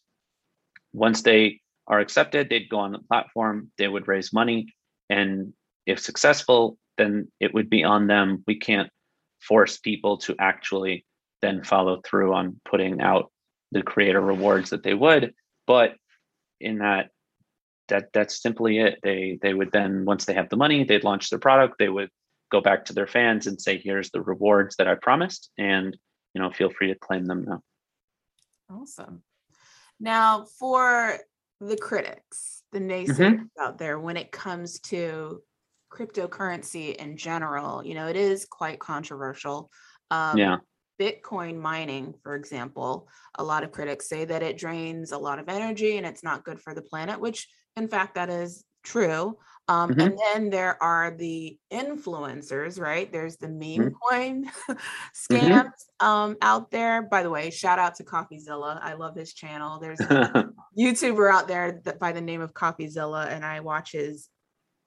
Once 0.91 1.21
they 1.21 1.61
are 1.87 1.99
accepted, 1.99 2.49
they'd 2.49 2.69
go 2.69 2.79
on 2.79 2.91
the 2.91 2.99
platform, 2.99 3.71
they 3.77 3.87
would 3.87 4.07
raise 4.07 4.33
money, 4.33 4.73
and 5.09 5.53
if 5.85 5.99
successful, 5.99 6.77
then 6.97 7.31
it 7.39 7.53
would 7.53 7.69
be 7.69 7.83
on 7.83 8.07
them. 8.07 8.43
We 8.47 8.59
can't 8.59 8.89
force 9.39 9.77
people 9.77 10.17
to 10.17 10.35
actually 10.39 11.05
then 11.41 11.63
follow 11.63 12.01
through 12.03 12.33
on 12.33 12.59
putting 12.65 13.01
out 13.01 13.31
the 13.71 13.83
creator 13.83 14.21
rewards 14.21 14.71
that 14.71 14.83
they 14.83 14.93
would. 14.93 15.33
But 15.65 15.95
in 16.59 16.79
that 16.79 17.09
that 17.87 18.09
that's 18.13 18.41
simply 18.41 18.79
it. 18.79 18.99
They 19.03 19.39
they 19.41 19.53
would 19.53 19.71
then 19.71 20.05
once 20.05 20.25
they 20.25 20.33
have 20.33 20.49
the 20.49 20.57
money, 20.57 20.83
they'd 20.83 21.03
launch 21.03 21.29
their 21.29 21.39
product, 21.39 21.75
they 21.79 21.89
would 21.89 22.09
go 22.51 22.61
back 22.61 22.85
to 22.85 22.93
their 22.93 23.07
fans 23.07 23.47
and 23.47 23.61
say, 23.61 23.77
here's 23.77 24.09
the 24.11 24.21
rewards 24.21 24.75
that 24.77 24.87
I 24.87 24.95
promised, 24.95 25.49
and 25.57 25.97
you 26.33 26.41
know, 26.41 26.51
feel 26.51 26.69
free 26.69 26.87
to 26.87 26.95
claim 26.95 27.25
them 27.25 27.45
now. 27.47 27.61
Awesome. 28.69 29.23
Now, 29.99 30.45
for 30.59 31.17
the 31.59 31.77
critics, 31.77 32.63
the 32.71 32.79
naysayers 32.79 33.17
mm-hmm. 33.17 33.61
out 33.61 33.77
there, 33.77 33.99
when 33.99 34.17
it 34.17 34.31
comes 34.31 34.79
to 34.79 35.41
cryptocurrency 35.91 36.95
in 36.95 37.17
general, 37.17 37.83
you 37.85 37.95
know, 37.95 38.07
it 38.07 38.15
is 38.15 38.45
quite 38.45 38.79
controversial. 38.79 39.71
Um, 40.11 40.37
yeah. 40.37 40.57
Bitcoin 40.99 41.59
mining, 41.59 42.15
for 42.23 42.35
example, 42.35 43.07
a 43.35 43.43
lot 43.43 43.63
of 43.63 43.71
critics 43.71 44.09
say 44.09 44.25
that 44.25 44.41
it 44.41 44.57
drains 44.57 45.11
a 45.11 45.17
lot 45.17 45.37
of 45.37 45.47
energy 45.47 45.97
and 45.97 46.07
it's 46.07 46.23
not 46.23 46.43
good 46.43 46.59
for 46.59 46.73
the 46.73 46.81
planet, 46.81 47.19
which 47.19 47.47
in 47.75 47.87
fact 47.87 48.15
that 48.15 48.29
is 48.29 48.63
true. 48.83 49.37
Um, 49.69 49.91
mm-hmm. 49.91 49.99
And 49.99 50.17
then 50.17 50.49
there 50.49 50.81
are 50.81 51.11
the 51.11 51.57
influencers, 51.71 52.79
right? 52.79 53.11
There's 53.11 53.35
the 53.37 53.49
meme 53.49 53.91
mm-hmm. 53.91 54.09
coin 54.09 54.45
mm-hmm. 54.69 54.73
scams 55.13 55.51
mm-hmm. 55.53 56.07
um, 56.07 56.37
out 56.41 56.71
there. 56.71 57.01
By 57.01 57.23
the 57.23 57.29
way, 57.29 57.49
shout 57.49 57.79
out 57.79 57.95
to 57.95 58.03
CoffeeZilla. 58.03 58.79
I 58.81 58.93
love 58.93 59.15
his 59.15 59.33
channel. 59.33 59.79
There's 59.79 59.99
a 59.99 60.49
YouTuber 60.79 61.31
out 61.31 61.47
there 61.47 61.81
that 61.83 61.99
by 61.99 62.13
the 62.13 62.21
name 62.21 62.41
of 62.41 62.53
CoffeeZilla, 62.53 63.27
and 63.27 63.43
I 63.43 63.59
watch 63.59 63.91
his 63.91 64.29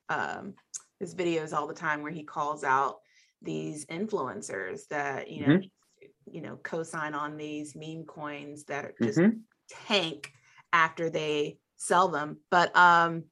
um, 0.09 0.55
his 0.99 1.14
videos 1.14 1.53
all 1.53 1.66
the 1.66 1.75
time 1.75 2.03
where 2.03 2.12
he 2.12 2.25
calls 2.25 2.64
out 2.64 2.97
these 3.43 3.87
influencers 3.87 4.87
that 4.88 5.31
you 5.31 5.47
know 5.47 5.55
mm-hmm. 5.55 6.07
you 6.31 6.40
know 6.40 6.57
co-sign 6.62 7.14
on 7.14 7.37
these 7.37 7.75
meme 7.77 8.05
coins 8.05 8.64
that 8.64 8.93
just 9.01 9.19
mm-hmm. 9.19 9.38
tank 9.87 10.33
after 10.73 11.11
they 11.11 11.59
sell 11.77 12.09
them. 12.09 12.38
But 12.51 12.75
um 12.77 13.25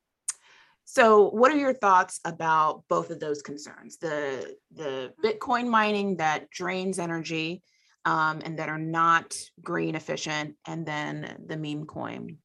so, 0.91 1.29
what 1.29 1.53
are 1.53 1.57
your 1.57 1.75
thoughts 1.75 2.19
about 2.25 2.83
both 2.89 3.11
of 3.11 3.21
those 3.21 3.43
concerns? 3.43 3.99
The 3.99 4.57
the 4.75 5.13
Bitcoin 5.23 5.69
mining 5.69 6.17
that 6.17 6.49
drains 6.49 6.99
energy 6.99 7.63
um, 8.07 8.41
and 8.43 8.59
that 8.59 8.71
are 8.71 8.79
not 8.79 9.37
green 9.63 9.95
efficient, 9.95 10.57
and 10.67 10.87
then 10.87 11.45
the 11.47 11.59
meme 11.59 11.85
coin. 11.85 12.39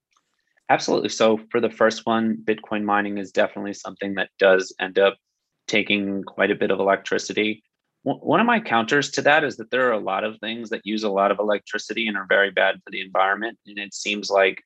Absolutely. 0.70 1.08
So, 1.08 1.40
for 1.52 1.62
the 1.62 1.70
first 1.70 2.06
one, 2.06 2.36
Bitcoin 2.44 2.84
mining 2.84 3.18
is 3.18 3.32
definitely 3.32 3.76
something 3.76 4.16
that 4.16 4.30
does 4.40 4.76
end 4.78 5.00
up 5.00 5.16
taking 5.70 6.22
quite 6.24 6.52
a 6.52 6.56
bit 6.56 6.70
of 6.70 6.82
electricity. 6.82 7.64
One 8.02 8.42
of 8.42 8.46
my 8.46 8.60
counters 8.60 9.10
to 9.12 9.22
that 9.22 9.46
is 9.46 9.56
that 9.56 9.72
there 9.72 9.88
are 9.88 9.94
a 9.94 10.00
lot 10.00 10.26
of 10.26 10.38
things 10.40 10.70
that 10.72 10.86
use 10.86 11.04
a 11.04 11.10
lot 11.10 11.32
of 11.32 11.40
electricity 11.40 12.10
and 12.10 12.18
are 12.18 12.28
very 12.28 12.52
bad 12.52 12.76
for 12.84 12.92
the 12.92 13.00
environment. 13.00 13.58
And 13.66 13.80
it 13.80 13.94
seems 13.94 14.30
like, 14.30 14.62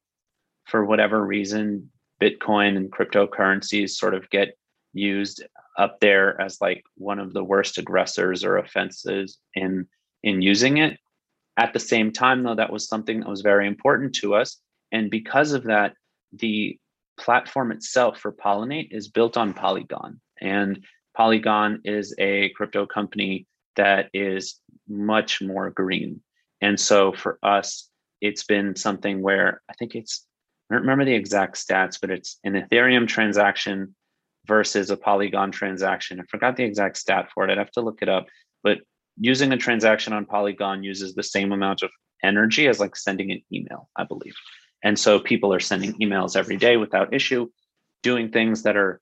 for 0.65 0.83
whatever 0.83 1.23
reason, 1.23 1.91
Bitcoin 2.21 2.77
and 2.77 2.91
cryptocurrencies 2.91 3.91
sort 3.91 4.13
of 4.13 4.29
get 4.29 4.57
used 4.93 5.43
up 5.77 5.99
there 5.99 6.39
as 6.41 6.59
like 6.59 6.83
one 6.95 7.19
of 7.19 7.33
the 7.33 7.43
worst 7.43 7.77
aggressors 7.77 8.43
or 8.43 8.57
offenses 8.57 9.37
in 9.53 9.87
in 10.23 10.41
using 10.41 10.77
it. 10.77 10.97
At 11.57 11.73
the 11.73 11.79
same 11.79 12.11
time, 12.11 12.43
though, 12.43 12.55
that 12.55 12.71
was 12.71 12.87
something 12.87 13.19
that 13.19 13.29
was 13.29 13.41
very 13.41 13.67
important 13.67 14.13
to 14.15 14.35
us. 14.35 14.57
And 14.91 15.09
because 15.09 15.53
of 15.53 15.63
that, 15.65 15.93
the 16.33 16.77
platform 17.19 17.71
itself 17.71 18.19
for 18.19 18.31
Pollinate 18.31 18.89
is 18.91 19.07
built 19.07 19.37
on 19.37 19.53
Polygon. 19.53 20.21
And 20.39 20.83
Polygon 21.15 21.81
is 21.83 22.13
a 22.19 22.49
crypto 22.49 22.85
company 22.85 23.47
that 23.75 24.09
is 24.13 24.59
much 24.87 25.41
more 25.41 25.71
green. 25.71 26.21
And 26.61 26.79
so 26.79 27.11
for 27.11 27.39
us, 27.41 27.89
it's 28.21 28.43
been 28.43 28.75
something 28.75 29.21
where 29.21 29.61
I 29.69 29.73
think 29.73 29.95
it's 29.95 30.25
I 30.69 30.73
don't 30.73 30.81
remember 30.81 31.05
the 31.05 31.13
exact 31.13 31.55
stats, 31.55 31.97
but 31.99 32.11
it's 32.11 32.39
an 32.43 32.53
Ethereum 32.53 33.07
transaction 33.07 33.95
versus 34.45 34.89
a 34.89 34.97
Polygon 34.97 35.51
transaction. 35.51 36.19
I 36.19 36.23
forgot 36.29 36.55
the 36.55 36.63
exact 36.63 36.97
stat 36.97 37.29
for 37.33 37.43
it. 37.43 37.51
I'd 37.51 37.57
have 37.57 37.71
to 37.71 37.81
look 37.81 38.01
it 38.01 38.09
up. 38.09 38.27
But 38.63 38.79
using 39.17 39.51
a 39.51 39.57
transaction 39.57 40.13
on 40.13 40.25
Polygon 40.25 40.83
uses 40.83 41.13
the 41.13 41.23
same 41.23 41.51
amount 41.51 41.83
of 41.83 41.91
energy 42.23 42.67
as 42.67 42.79
like 42.79 42.95
sending 42.95 43.31
an 43.31 43.41
email, 43.53 43.89
I 43.95 44.03
believe. 44.03 44.35
And 44.83 44.97
so 44.97 45.19
people 45.19 45.53
are 45.53 45.59
sending 45.59 45.93
emails 45.93 46.35
every 46.35 46.57
day 46.57 46.77
without 46.77 47.13
issue, 47.13 47.49
doing 48.03 48.29
things 48.29 48.63
that 48.63 48.77
are 48.77 49.01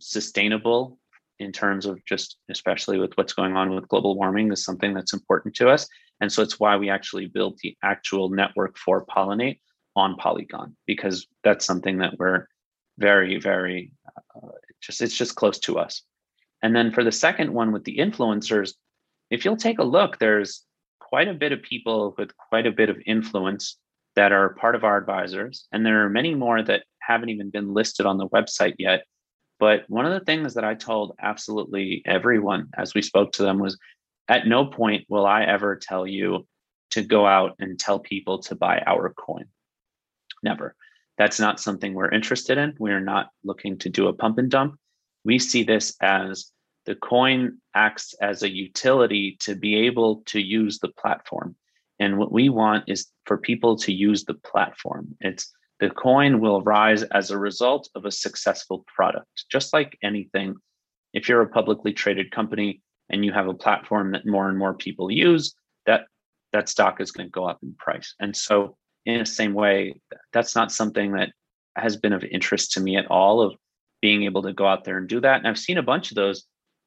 sustainable 0.00 0.98
in 1.38 1.52
terms 1.52 1.86
of 1.86 2.02
just, 2.06 2.36
especially 2.50 2.98
with 2.98 3.16
what's 3.16 3.32
going 3.32 3.56
on 3.56 3.74
with 3.74 3.88
global 3.88 4.16
warming, 4.16 4.50
is 4.52 4.64
something 4.64 4.94
that's 4.94 5.12
important 5.12 5.54
to 5.56 5.68
us. 5.68 5.86
And 6.20 6.32
so 6.32 6.42
it's 6.42 6.58
why 6.58 6.76
we 6.76 6.88
actually 6.88 7.26
built 7.26 7.58
the 7.58 7.76
actual 7.82 8.30
network 8.30 8.78
for 8.78 9.04
Pollinate 9.04 9.60
on 9.96 10.16
Polygon 10.16 10.76
because 10.86 11.26
that's 11.42 11.64
something 11.64 11.98
that 11.98 12.18
we're 12.18 12.46
very, 12.98 13.38
very 13.38 13.92
uh, 14.34 14.48
just 14.80 15.00
it's 15.00 15.16
just 15.16 15.34
close 15.34 15.58
to 15.60 15.78
us. 15.78 16.02
And 16.62 16.74
then 16.74 16.92
for 16.92 17.04
the 17.04 17.12
second 17.12 17.52
one 17.52 17.72
with 17.72 17.84
the 17.84 17.98
influencers, 17.98 18.74
if 19.30 19.44
you'll 19.44 19.56
take 19.56 19.78
a 19.78 19.84
look, 19.84 20.18
there's 20.18 20.64
quite 21.00 21.28
a 21.28 21.34
bit 21.34 21.52
of 21.52 21.62
people 21.62 22.14
with 22.18 22.36
quite 22.36 22.66
a 22.66 22.72
bit 22.72 22.90
of 22.90 22.96
influence 23.06 23.78
that 24.16 24.32
are 24.32 24.54
part 24.54 24.74
of 24.74 24.84
our 24.84 24.96
advisors. 24.96 25.66
And 25.72 25.84
there 25.84 26.04
are 26.04 26.10
many 26.10 26.34
more 26.34 26.62
that 26.62 26.84
haven't 27.00 27.28
even 27.28 27.50
been 27.50 27.74
listed 27.74 28.06
on 28.06 28.18
the 28.18 28.28
website 28.28 28.74
yet. 28.78 29.04
But 29.58 29.84
one 29.88 30.06
of 30.06 30.12
the 30.12 30.24
things 30.24 30.54
that 30.54 30.64
I 30.64 30.74
told 30.74 31.14
absolutely 31.20 32.02
everyone 32.04 32.68
as 32.76 32.94
we 32.94 33.02
spoke 33.02 33.32
to 33.32 33.42
them 33.42 33.58
was 33.58 33.78
at 34.28 34.46
no 34.46 34.66
point 34.66 35.06
will 35.08 35.26
I 35.26 35.44
ever 35.44 35.76
tell 35.76 36.06
you 36.06 36.46
to 36.90 37.02
go 37.02 37.26
out 37.26 37.54
and 37.58 37.78
tell 37.78 37.98
people 37.98 38.40
to 38.42 38.54
buy 38.54 38.82
our 38.86 39.12
coin. 39.12 39.46
Never. 40.42 40.74
That's 41.18 41.40
not 41.40 41.60
something 41.60 41.94
we're 41.94 42.10
interested 42.10 42.58
in. 42.58 42.74
We're 42.78 43.00
not 43.00 43.30
looking 43.42 43.78
to 43.78 43.88
do 43.88 44.08
a 44.08 44.12
pump 44.12 44.38
and 44.38 44.50
dump. 44.50 44.76
We 45.24 45.38
see 45.38 45.62
this 45.62 45.96
as 46.00 46.52
the 46.84 46.94
coin 46.94 47.58
acts 47.74 48.14
as 48.20 48.42
a 48.42 48.50
utility 48.50 49.36
to 49.40 49.54
be 49.54 49.76
able 49.86 50.22
to 50.26 50.40
use 50.40 50.78
the 50.78 50.88
platform. 50.88 51.56
And 51.98 52.18
what 52.18 52.32
we 52.32 52.48
want 52.48 52.84
is 52.86 53.06
for 53.24 53.38
people 53.38 53.76
to 53.78 53.92
use 53.92 54.24
the 54.24 54.34
platform. 54.34 55.16
It's 55.20 55.52
the 55.80 55.90
coin 55.90 56.40
will 56.40 56.62
rise 56.62 57.02
as 57.02 57.30
a 57.30 57.38
result 57.38 57.88
of 57.94 58.04
a 58.04 58.10
successful 58.10 58.84
product. 58.94 59.44
Just 59.50 59.72
like 59.72 59.98
anything, 60.02 60.54
if 61.12 61.28
you're 61.28 61.42
a 61.42 61.48
publicly 61.48 61.92
traded 61.92 62.30
company 62.30 62.82
and 63.10 63.24
you 63.24 63.32
have 63.32 63.48
a 63.48 63.54
platform 63.54 64.12
that 64.12 64.26
more 64.26 64.48
and 64.48 64.58
more 64.58 64.74
people 64.74 65.10
use, 65.10 65.54
that 65.86 66.06
that 66.52 66.68
stock 66.68 67.00
is 67.00 67.10
going 67.10 67.26
to 67.26 67.30
go 67.30 67.46
up 67.46 67.58
in 67.62 67.74
price. 67.74 68.14
And 68.20 68.34
so 68.34 68.76
in 69.06 69.20
the 69.20 69.26
same 69.26 69.54
way, 69.54 70.00
that's 70.32 70.54
not 70.54 70.72
something 70.72 71.12
that 71.12 71.30
has 71.76 71.96
been 71.96 72.12
of 72.12 72.24
interest 72.24 72.72
to 72.72 72.80
me 72.80 72.96
at 72.96 73.06
all 73.10 73.40
of 73.40 73.54
being 74.02 74.24
able 74.24 74.42
to 74.42 74.52
go 74.52 74.66
out 74.66 74.84
there 74.84 74.98
and 74.98 75.08
do 75.08 75.20
that. 75.20 75.38
And 75.38 75.48
I've 75.48 75.58
seen 75.58 75.78
a 75.78 75.82
bunch 75.82 76.10
of 76.10 76.16
those, 76.16 76.44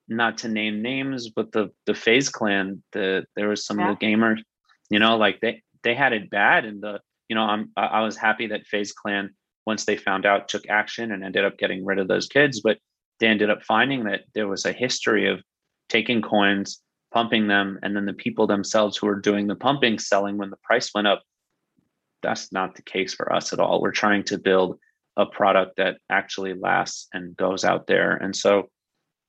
not 0.07 0.37
to 0.39 0.49
name 0.49 0.81
names, 0.81 1.29
but 1.29 1.51
the 1.51 1.69
the 1.85 1.93
FaZe 1.93 2.29
Clan, 2.29 2.83
the 2.91 3.25
there 3.35 3.47
was 3.47 3.65
some 3.65 3.79
yeah. 3.79 3.91
of 3.91 3.99
the 3.99 4.05
gamers, 4.05 4.39
you 4.89 4.99
know, 4.99 5.17
like 5.17 5.39
they 5.41 5.61
they 5.83 5.95
had 5.95 6.13
it 6.13 6.29
bad, 6.29 6.65
and 6.65 6.81
the 6.81 6.99
you 7.29 7.35
know 7.35 7.43
I'm 7.43 7.71
I, 7.77 7.85
I 7.85 8.01
was 8.01 8.17
happy 8.17 8.47
that 8.47 8.67
FaZe 8.67 8.91
Clan 8.91 9.31
once 9.65 9.85
they 9.85 9.97
found 9.97 10.25
out 10.25 10.47
took 10.47 10.67
action 10.67 11.11
and 11.11 11.23
ended 11.23 11.45
up 11.45 11.57
getting 11.57 11.85
rid 11.85 11.99
of 11.99 12.07
those 12.07 12.27
kids, 12.27 12.59
but 12.61 12.77
they 13.19 13.27
ended 13.27 13.49
up 13.49 13.63
finding 13.63 14.05
that 14.05 14.21
there 14.33 14.47
was 14.47 14.65
a 14.65 14.71
history 14.71 15.29
of 15.29 15.41
taking 15.89 16.21
coins, 16.21 16.81
pumping 17.13 17.47
them, 17.47 17.79
and 17.83 17.95
then 17.95 18.05
the 18.05 18.13
people 18.13 18.47
themselves 18.47 18.97
who 18.97 19.07
were 19.07 19.19
doing 19.19 19.47
the 19.47 19.55
pumping 19.55 19.99
selling 19.99 20.37
when 20.37 20.49
the 20.49 20.57
price 20.63 20.91
went 20.93 21.07
up. 21.07 21.21
That's 22.21 22.51
not 22.51 22.75
the 22.75 22.81
case 22.81 23.13
for 23.13 23.31
us 23.33 23.53
at 23.53 23.59
all. 23.59 23.81
We're 23.81 23.91
trying 23.91 24.23
to 24.25 24.37
build 24.37 24.79
a 25.17 25.25
product 25.25 25.77
that 25.77 25.97
actually 26.09 26.53
lasts 26.53 27.07
and 27.13 27.35
goes 27.35 27.63
out 27.63 27.87
there. 27.87 28.15
And 28.15 28.35
so, 28.35 28.69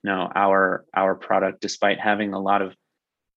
you 0.03 0.11
know, 0.11 0.31
our 0.35 0.85
our 0.95 1.15
product, 1.15 1.61
despite 1.61 1.99
having 1.99 2.33
a 2.33 2.39
lot 2.39 2.61
of 2.61 2.75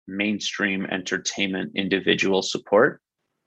mainstream 0.06 0.86
entertainment 0.86 1.72
individual 1.74 2.42
support, 2.42 3.00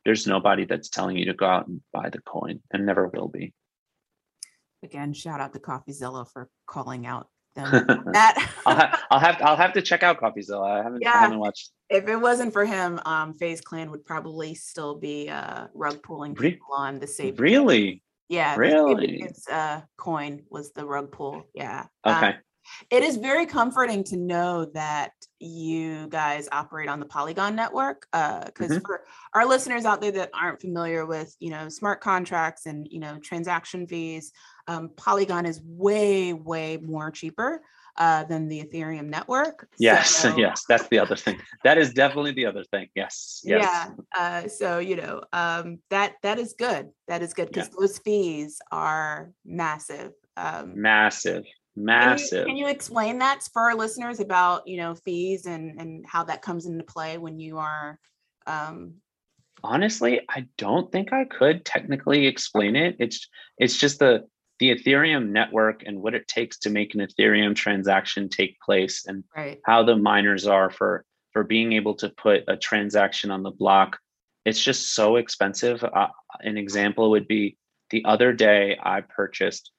there's 0.06 0.28
nobody 0.28 0.66
that's 0.66 0.90
telling 0.90 1.18
you 1.18 1.26
to 1.26 1.34
go 1.34 1.46
out 1.46 1.68
and 1.68 1.82
buy 1.94 2.10
the 2.10 2.22
coin 2.22 2.60
and 2.72 2.86
never 2.86 3.08
will 3.08 3.28
be. 3.28 3.54
Again, 4.84 5.14
shout 5.14 5.42
out 5.42 5.54
to 5.54 5.60
CoffeeZilla 5.60 6.32
for 6.32 6.50
calling 6.68 7.06
out 7.06 7.28
that. 8.14 8.52
I'll, 8.66 8.76
ha- 8.76 9.06
I'll, 9.12 9.20
have 9.20 9.42
I'll 9.42 9.56
have 9.56 9.74
to 9.74 9.82
check 9.82 10.04
out 10.04 10.20
CoffeeZilla. 10.20 10.80
I 10.80 10.84
haven't, 10.84 11.02
Yeah. 11.02 11.14
I 11.16 11.20
haven't 11.20 11.40
watched. 11.40 11.72
if 11.90 12.08
it 12.08 12.16
wasn't 12.18 12.54
for 12.54 12.66
him, 12.66 13.00
um, 13.06 13.34
FaZe 13.34 13.62
Clan 13.62 13.92
would 13.92 14.06
probably 14.06 14.54
still 14.56 14.96
be 14.96 15.30
uh 15.30 15.68
rug 15.74 16.02
pulling 16.04 16.34
Re- 16.34 16.52
people 16.52 16.74
on 16.76 17.00
the 17.00 17.08
save. 17.08 17.40
Really? 17.40 18.02
Yeah, 18.30 18.56
the 18.58 18.64
Save 18.64 18.72
the 18.72 18.78
Really? 18.78 19.18
Kids, 19.20 19.48
uh 19.48 19.82
coin 19.98 20.44
was 20.50 20.72
the 20.74 20.86
rug 20.86 21.12
pull. 21.12 21.44
Yeah. 21.54 21.86
Um, 22.04 22.16
Okay. 22.18 22.38
It 22.90 23.04
is 23.04 23.18
very 23.18 23.46
comforting 23.46 24.04
to 24.06 24.18
know 24.18 24.66
that 24.74 25.12
you 25.40 26.08
guys 26.08 26.50
operate 26.52 26.90
on 26.90 27.00
the 27.00 27.06
Polygon 27.06 27.56
network. 27.56 28.08
Uh, 28.14 28.46
because 28.46 28.72
Mhm. 28.72 28.82
for 28.86 29.06
our 29.34 29.46
listeners 29.46 29.86
out 29.86 30.02
there 30.02 30.12
that 30.12 30.32
aren't 30.34 30.60
familiar 30.62 31.06
with, 31.06 31.36
you 31.40 31.52
know, 31.52 31.70
smart 31.70 32.02
contracts 32.02 32.66
and 32.66 32.88
you 32.90 33.00
know 33.00 33.20
transaction 33.20 33.88
fees, 33.88 34.32
um, 34.68 34.90
Polygon 34.98 35.46
is 35.46 35.62
way, 35.64 36.34
way 36.34 36.78
more 36.78 37.12
cheaper 37.12 37.62
uh 38.00 38.24
than 38.26 38.48
the 38.48 38.64
Ethereum 38.64 39.08
network. 39.10 39.68
Yes. 39.80 40.16
So- 40.22 40.38
yes. 40.38 40.66
That's 40.70 40.88
the 40.88 41.00
other 41.00 41.16
thing. 41.16 41.40
That 41.64 41.78
is 41.80 41.94
definitely 41.94 42.32
the 42.34 42.46
other 42.46 42.64
thing. 42.64 42.90
Yes. 42.96 43.42
Yes. 43.44 43.62
yeah 43.64 43.90
uh 44.18 44.48
so 44.48 44.78
you 44.80 44.96
know 44.98 45.22
um 45.34 45.80
that 45.90 46.14
that 46.22 46.38
is 46.40 46.54
good 46.58 46.90
that 47.08 47.22
is 47.24 47.34
good 47.34 47.48
because 47.48 47.70
those 47.70 47.98
fees 48.00 48.60
are 48.72 49.32
massive 49.46 50.12
um 50.36 50.80
Massive. 50.80 51.44
Can 51.78 51.82
you- 51.82 51.86
Massive. 51.86 52.48
can 52.48 52.58
you, 52.58 52.68
explain 52.68 53.20
that 53.20 53.48
for 53.54 53.62
our 53.62 53.76
listeners 53.76 54.20
about 54.20 54.68
you 54.68 54.78
know 54.78 54.96
fees 54.96 55.46
and 55.46 55.80
and 55.80 56.06
how 56.06 56.24
that 56.24 56.42
comes 56.42 56.66
into 56.66 56.84
play 56.84 57.18
when 57.18 57.40
you 57.40 57.60
are 57.60 58.00
um 58.48 58.96
honestly 59.64 60.22
i 60.30 60.46
don't 60.58 60.92
think 60.92 61.14
i 61.14 61.24
could 61.26 61.66
technically 61.66 62.26
explain 62.26 62.76
it. 62.76 62.96
It's 63.00 63.28
it's 63.58 63.78
just 63.78 64.00
the 64.00 64.26
the 64.60 64.72
ethereum 64.76 65.30
network 65.30 65.84
and 65.86 66.02
what 66.02 66.16
it 66.16 66.28
takes 66.28 66.58
to 66.60 66.72
make 66.72 66.96
an 66.96 67.02
ethereum 67.02 67.56
transaction 67.56 68.28
take 68.28 68.60
place 68.60 69.06
and 69.06 69.24
right. 69.36 69.60
how 69.66 69.84
the 69.84 69.96
miners 69.96 70.48
are 70.48 70.72
for 70.72 71.06
for 71.32 71.44
being 71.44 71.74
able 71.74 71.94
to 71.96 72.10
put 72.10 72.44
a 72.48 72.58
transaction 72.58 73.30
on 73.30 73.44
the 73.44 73.52
block. 73.52 74.00
It's 74.46 74.64
just 74.64 74.96
so 74.96 75.18
expensive. 75.18 75.84
Uh, 75.84 76.08
an 76.40 76.58
example 76.58 77.12
would 77.12 77.28
be 77.28 77.58
the 77.90 78.04
other 78.06 78.34
day 78.34 78.78
i 78.82 79.02
purchased 79.02 79.72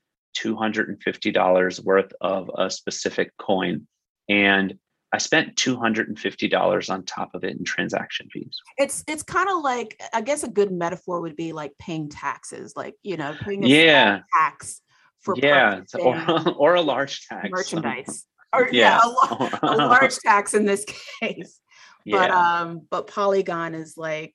$250 0.44 1.80
worth 1.84 2.12
of 2.20 2.50
a 2.56 2.70
specific 2.70 3.36
coin. 3.38 3.86
And 4.28 4.78
i 5.12 5.16
spent 5.18 5.56
$250 5.56 6.90
on 6.90 7.02
top 7.04 7.30
of 7.34 7.42
it 7.44 7.56
in 7.56 7.64
transaction 7.64 8.28
fees. 8.30 8.60
It's 8.76 9.04
it's 9.08 9.22
kind 9.22 9.48
of 9.48 9.62
like 9.62 9.98
i 10.12 10.20
guess 10.20 10.42
a 10.44 10.48
good 10.48 10.70
metaphor 10.70 11.20
would 11.22 11.34
be 11.36 11.52
like 11.54 11.72
paying 11.78 12.10
taxes 12.10 12.74
like 12.76 12.94
you 13.02 13.16
know 13.16 13.34
paying 13.40 13.64
a 13.64 13.68
Yeah. 13.68 14.20
tax 14.38 14.82
for 15.20 15.34
yeah 15.38 15.80
or, 15.98 16.50
or 16.58 16.74
a 16.74 16.82
large 16.82 17.26
tax. 17.26 17.48
merchandise. 17.50 18.26
Or 18.54 18.66
yeah, 18.72 18.98
Yeah. 19.04 19.48
a, 19.62 19.74
a 19.74 19.76
large 19.76 20.16
tax 20.28 20.54
in 20.54 20.64
this 20.64 20.86
case. 21.20 21.60
But 22.06 22.30
yeah. 22.30 22.60
um 22.60 22.82
but 22.90 23.06
polygon 23.06 23.74
is 23.74 23.94
like 23.96 24.34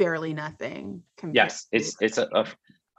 barely 0.00 0.34
nothing 0.34 1.02
yes 1.32 1.66
it's 1.72 1.96
it's 2.00 2.18
a, 2.18 2.26
a 2.34 2.46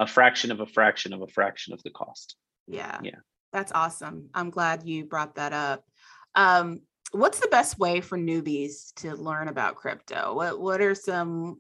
a 0.01 0.07
fraction 0.07 0.51
of 0.51 0.59
a 0.59 0.65
fraction 0.65 1.13
of 1.13 1.21
a 1.21 1.27
fraction 1.27 1.73
of 1.73 1.83
the 1.83 1.91
cost. 1.91 2.35
Yeah. 2.67 2.99
Yeah. 3.03 3.19
that's 3.53 3.71
awesome. 3.71 4.29
I'm 4.33 4.49
glad 4.49 4.83
you 4.83 5.05
brought 5.05 5.35
that 5.35 5.53
up. 5.53 5.85
Um 6.35 6.81
what's 7.11 7.39
the 7.39 7.47
best 7.49 7.77
way 7.77 8.01
for 8.01 8.17
newbies 8.17 8.93
to 8.95 9.15
learn 9.15 9.47
about 9.47 9.75
crypto? 9.75 10.33
What 10.33 10.59
what 10.59 10.81
are 10.81 10.95
some 10.95 11.59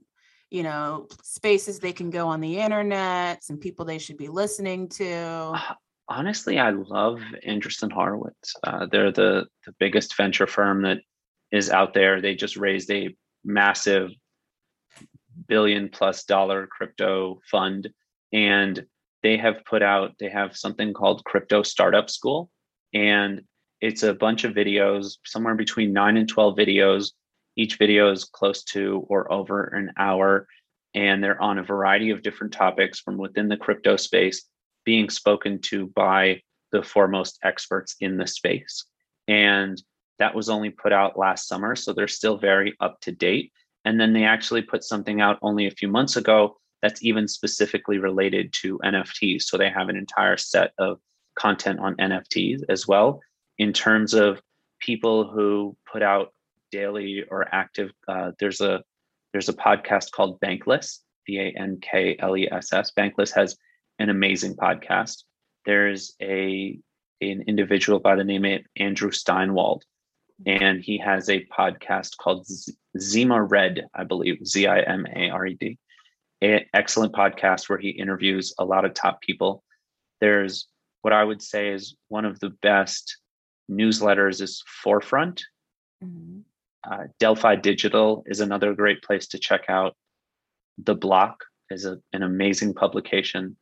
you 0.49 0.63
know 0.63 1.07
spaces 1.21 1.79
they 1.79 1.93
can 1.93 2.09
go 2.09 2.27
on 2.27 2.41
the 2.41 2.57
internet 2.57 3.43
some 3.43 3.57
people 3.57 3.85
they 3.85 3.99
should 3.99 4.17
be 4.17 4.27
listening 4.27 4.89
to? 4.89 5.61
Honestly 6.09 6.57
i 6.57 6.71
love 6.71 7.21
Andreessen 7.47 7.91
horowitz. 7.91 8.55
Uh, 8.63 8.87
they're 8.91 9.11
the 9.11 9.45
the 9.67 9.73
biggest 9.79 10.17
venture 10.17 10.47
firm 10.47 10.81
that 10.81 10.97
is 11.51 11.69
out 11.69 11.93
there. 11.93 12.21
They 12.21 12.33
just 12.33 12.57
raised 12.57 12.89
a 12.89 13.15
massive 13.43 14.09
billion 15.47 15.89
plus 15.89 16.23
dollar 16.23 16.67
crypto 16.67 17.39
fund 17.49 17.89
and 18.33 18.85
they 19.23 19.37
have 19.37 19.63
put 19.65 19.81
out 19.81 20.15
they 20.19 20.29
have 20.29 20.57
something 20.57 20.93
called 20.93 21.23
crypto 21.25 21.63
startup 21.63 22.09
school. 22.09 22.49
And 22.93 23.41
it's 23.79 24.03
a 24.03 24.13
bunch 24.13 24.43
of 24.43 24.53
videos 24.53 25.17
somewhere 25.25 25.55
between 25.55 25.93
9 25.93 26.17
and 26.17 26.27
12 26.27 26.55
videos. 26.55 27.11
Each 27.55 27.77
video 27.77 28.11
is 28.11 28.25
close 28.25 28.63
to 28.65 29.05
or 29.07 29.31
over 29.31 29.63
an 29.63 29.91
hour. 29.97 30.47
And 30.93 31.23
they're 31.23 31.41
on 31.41 31.57
a 31.57 31.63
variety 31.63 32.09
of 32.09 32.21
different 32.21 32.53
topics 32.53 32.99
from 32.99 33.17
within 33.17 33.47
the 33.47 33.57
crypto 33.57 33.95
space 33.95 34.47
being 34.83 35.09
spoken 35.09 35.59
to 35.61 35.87
by 35.87 36.41
the 36.71 36.83
foremost 36.83 37.39
experts 37.43 37.95
in 37.99 38.17
the 38.17 38.27
space. 38.27 38.85
And 39.27 39.81
that 40.19 40.35
was 40.35 40.49
only 40.49 40.69
put 40.69 40.91
out 40.91 41.17
last 41.17 41.47
summer 41.47 41.75
so 41.75 41.93
they're 41.93 42.07
still 42.07 42.37
very 42.37 42.75
up 42.79 42.99
to 43.01 43.11
date. 43.11 43.51
And 43.85 43.99
then 43.99 44.13
they 44.13 44.23
actually 44.23 44.61
put 44.61 44.83
something 44.83 45.21
out 45.21 45.39
only 45.41 45.67
a 45.67 45.71
few 45.71 45.87
months 45.87 46.15
ago 46.17 46.57
that's 46.81 47.03
even 47.03 47.27
specifically 47.27 47.99
related 47.99 48.53
to 48.61 48.79
NFTs. 48.79 49.43
So 49.43 49.57
they 49.57 49.69
have 49.69 49.89
an 49.89 49.95
entire 49.95 50.37
set 50.37 50.73
of 50.77 50.99
content 51.35 51.79
on 51.79 51.95
NFTs 51.95 52.63
as 52.69 52.87
well. 52.87 53.21
In 53.57 53.73
terms 53.73 54.13
of 54.13 54.41
people 54.79 55.29
who 55.29 55.77
put 55.91 56.01
out 56.01 56.33
daily 56.71 57.23
or 57.29 57.53
active, 57.53 57.91
uh, 58.07 58.31
there's 58.39 58.61
a 58.61 58.83
there's 59.31 59.49
a 59.49 59.53
podcast 59.53 60.11
called 60.11 60.41
Bankless, 60.41 60.99
B 61.25 61.39
A 61.39 61.53
N 61.57 61.79
K 61.81 62.17
L 62.19 62.35
E 62.35 62.49
S 62.51 62.73
S. 62.73 62.91
Bankless 62.97 63.33
has 63.33 63.55
an 63.99 64.09
amazing 64.09 64.55
podcast. 64.55 65.23
There's 65.65 66.15
a 66.21 66.79
an 67.21 67.43
individual 67.47 67.99
by 67.99 68.15
the 68.15 68.23
name 68.23 68.45
of 68.45 68.61
Andrew 68.77 69.11
Steinwold, 69.11 69.81
and 70.47 70.81
he 70.81 70.97
has 70.97 71.29
a 71.29 71.45
podcast 71.45 72.17
called 72.17 72.47
Z- 72.47 72.73
Zima 72.99 73.43
Red, 73.43 73.87
I 73.93 74.03
believe, 74.03 74.45
Z 74.45 74.65
I 74.65 74.79
M 74.81 75.05
A 75.15 75.29
R 75.29 75.45
E 75.45 75.57
D 75.59 75.77
excellent 76.41 77.13
podcast 77.13 77.69
where 77.69 77.77
he 77.77 77.89
interviews 77.89 78.53
a 78.57 78.65
lot 78.65 78.85
of 78.85 78.93
top 78.93 79.21
people. 79.21 79.63
There's 80.19 80.67
what 81.01 81.13
I 81.13 81.23
would 81.23 81.41
say 81.41 81.69
is 81.69 81.95
one 82.09 82.25
of 82.25 82.39
the 82.39 82.49
best 82.61 83.17
newsletters 83.69 84.41
is 84.41 84.63
Forefront. 84.83 85.43
Mhm. 86.03 86.43
Uh, 86.83 87.05
Delphi 87.19 87.55
Digital 87.55 88.23
is 88.25 88.39
another 88.39 88.73
great 88.73 89.03
place 89.03 89.27
to 89.27 89.39
check 89.39 89.65
out. 89.69 89.95
The 90.77 90.95
Block 90.95 91.43
is 91.69 91.85
a, 91.85 91.99
an 92.13 92.23
amazing 92.23 92.73
publication. 92.73 93.55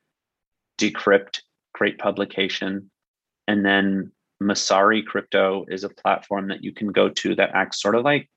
Decrypt, 0.78 1.42
great 1.74 1.98
publication. 1.98 2.89
And 3.48 3.65
then 3.65 4.12
Messari 4.42 5.06
Crypto 5.06 5.65
is 5.68 5.84
a 5.84 5.89
platform 5.89 6.48
that 6.48 6.63
you 6.63 6.74
can 6.74 6.92
go 6.92 7.10
to 7.10 7.36
that 7.36 7.52
acts 7.54 7.82
sort 7.82 7.96
of 7.96 8.04
like 8.04 8.30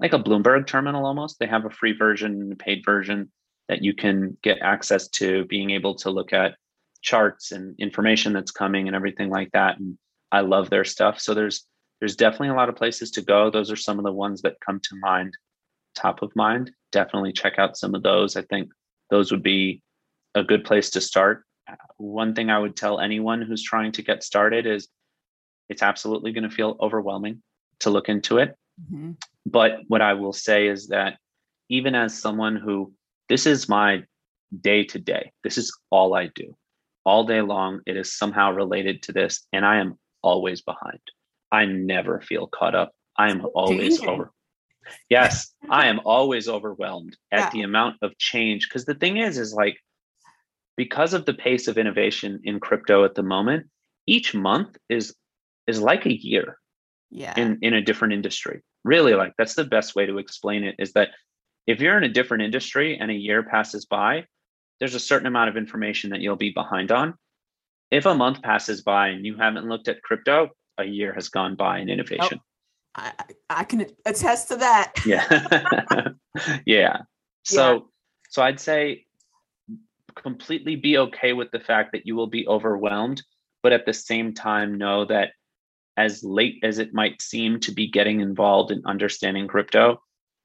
like 0.00 0.12
a 0.14 0.18
Bloomberg 0.18 0.66
terminal 0.66 1.04
almost. 1.04 1.38
They 1.38 1.46
have 1.46 1.66
a 1.66 1.70
free 1.70 1.92
version 1.92 2.32
and 2.40 2.52
a 2.52 2.56
paid 2.56 2.82
version 2.84 3.30
that 3.70 3.84
you 3.84 3.94
can 3.94 4.36
get 4.42 4.58
access 4.62 5.06
to 5.06 5.44
being 5.44 5.70
able 5.70 5.94
to 5.94 6.10
look 6.10 6.32
at 6.32 6.56
charts 7.02 7.52
and 7.52 7.78
information 7.78 8.32
that's 8.32 8.50
coming 8.50 8.88
and 8.88 8.96
everything 8.96 9.30
like 9.30 9.48
that. 9.52 9.78
And 9.78 9.96
i 10.32 10.40
love 10.40 10.70
their 10.70 10.84
stuff. 10.84 11.20
So 11.20 11.34
there's 11.34 11.64
there's 12.00 12.16
definitely 12.16 12.48
a 12.48 12.54
lot 12.54 12.68
of 12.68 12.74
places 12.74 13.12
to 13.12 13.22
go. 13.22 13.48
Those 13.48 13.70
are 13.70 13.76
some 13.76 13.98
of 14.00 14.04
the 14.04 14.12
ones 14.12 14.42
that 14.42 14.56
come 14.66 14.80
to 14.80 14.96
mind 15.00 15.36
top 15.94 16.20
of 16.22 16.34
mind. 16.34 16.72
Definitely 16.90 17.32
check 17.32 17.58
out 17.58 17.76
some 17.76 17.94
of 17.94 18.02
those. 18.02 18.36
I 18.36 18.42
think 18.42 18.72
those 19.08 19.30
would 19.30 19.42
be 19.44 19.82
a 20.34 20.42
good 20.42 20.64
place 20.64 20.90
to 20.90 21.00
start. 21.00 21.44
One 21.98 22.34
thing 22.34 22.50
i 22.50 22.58
would 22.58 22.76
tell 22.76 22.98
anyone 22.98 23.40
who's 23.40 23.62
trying 23.62 23.92
to 23.92 24.02
get 24.02 24.24
started 24.24 24.66
is 24.66 24.88
it's 25.68 25.82
absolutely 25.82 26.32
going 26.32 26.48
to 26.50 26.56
feel 26.58 26.76
overwhelming 26.80 27.40
to 27.80 27.90
look 27.90 28.08
into 28.08 28.38
it. 28.38 28.56
Mhm. 28.90 29.16
but 29.46 29.72
what 29.88 30.00
I 30.00 30.14
will 30.14 30.32
say 30.32 30.66
is 30.66 30.88
that 30.88 31.18
even 31.68 31.94
as 31.94 32.16
someone 32.26 32.56
who 32.56 32.92
this 33.30 33.46
is 33.46 33.68
my 33.68 34.02
day 34.60 34.82
to 34.84 34.98
day, 34.98 35.32
this 35.44 35.56
is 35.56 35.72
all 35.88 36.14
I 36.14 36.26
do. 36.34 36.54
All 37.06 37.24
day 37.24 37.40
long, 37.40 37.80
it 37.86 37.96
is 37.96 38.12
somehow 38.18 38.50
related 38.52 39.04
to 39.04 39.12
this, 39.12 39.46
and 39.54 39.64
I 39.64 39.76
am 39.78 39.98
always 40.20 40.60
behind. 40.60 41.00
I 41.50 41.64
never 41.64 42.20
feel 42.20 42.46
caught 42.48 42.74
up. 42.74 42.92
I 43.16 43.30
am 43.30 43.46
always 43.54 44.02
over. 44.02 44.32
Yes, 45.08 45.54
I 45.70 45.86
am 45.86 46.00
always 46.04 46.48
overwhelmed 46.48 47.16
at 47.30 47.38
Yeah. 47.38 47.50
the 47.52 47.62
amount 47.62 47.96
of 48.02 48.18
change. 48.18 48.68
Because 48.68 48.84
the 48.84 48.94
thing 48.94 49.16
is, 49.16 49.38
is 49.38 49.54
like 49.54 49.78
because 50.76 51.14
of 51.14 51.24
the 51.24 51.34
pace 51.34 51.68
of 51.68 51.78
innovation 51.78 52.40
in 52.44 52.58
crypto 52.58 53.04
at 53.04 53.14
the 53.14 53.22
moment, 53.22 53.70
each 54.06 54.34
month 54.34 54.76
is 54.88 55.14
is 55.66 55.80
like 55.80 56.04
a 56.06 56.12
year 56.12 56.58
Yeah. 57.10 57.34
in 57.36 57.58
in 57.62 57.74
a 57.74 57.82
different 57.82 58.14
industry 58.14 58.62
really 58.84 59.14
like 59.14 59.34
that's 59.36 59.54
the 59.54 59.64
best 59.64 59.94
way 59.94 60.06
to 60.06 60.18
explain 60.18 60.64
it 60.64 60.74
is 60.78 60.92
that 60.94 61.10
if 61.70 61.80
you're 61.80 61.96
in 61.96 62.04
a 62.04 62.08
different 62.08 62.42
industry 62.42 62.98
and 62.98 63.10
a 63.10 63.14
year 63.14 63.42
passes 63.42 63.84
by 63.84 64.24
there's 64.78 64.94
a 64.94 65.00
certain 65.00 65.26
amount 65.26 65.50
of 65.50 65.56
information 65.56 66.10
that 66.10 66.20
you'll 66.20 66.36
be 66.36 66.50
behind 66.50 66.90
on. 66.90 67.14
If 67.90 68.06
a 68.06 68.14
month 68.14 68.40
passes 68.40 68.80
by 68.80 69.08
and 69.08 69.26
you 69.26 69.36
haven't 69.36 69.68
looked 69.68 69.88
at 69.88 70.02
crypto 70.02 70.48
a 70.78 70.84
year 70.84 71.12
has 71.12 71.28
gone 71.28 71.54
by 71.54 71.80
in 71.80 71.90
innovation. 71.90 72.40
Oh, 72.40 72.44
I, 72.94 73.12
I 73.18 73.24
I 73.60 73.64
can 73.64 73.86
attest 74.06 74.48
to 74.48 74.56
that. 74.56 74.92
yeah. 75.06 76.08
Yeah. 76.64 76.98
So 77.44 77.90
so 78.30 78.42
i'd 78.42 78.58
say 78.58 79.04
completely 80.14 80.76
be 80.76 80.96
okay 80.96 81.34
with 81.34 81.50
the 81.50 81.60
fact 81.60 81.92
that 81.92 82.06
you 82.06 82.16
will 82.16 82.26
be 82.26 82.46
overwhelmed 82.48 83.22
but 83.62 83.72
at 83.72 83.84
the 83.84 83.92
same 83.92 84.32
time 84.32 84.78
know 84.78 85.04
that 85.04 85.32
as 85.96 86.24
late 86.24 86.58
as 86.62 86.78
it 86.78 86.94
might 86.94 87.20
seem 87.20 87.60
to 87.60 87.72
be 87.72 87.86
getting 87.86 88.20
involved 88.20 88.70
in 88.70 88.82
understanding 88.86 89.46
crypto 89.46 90.00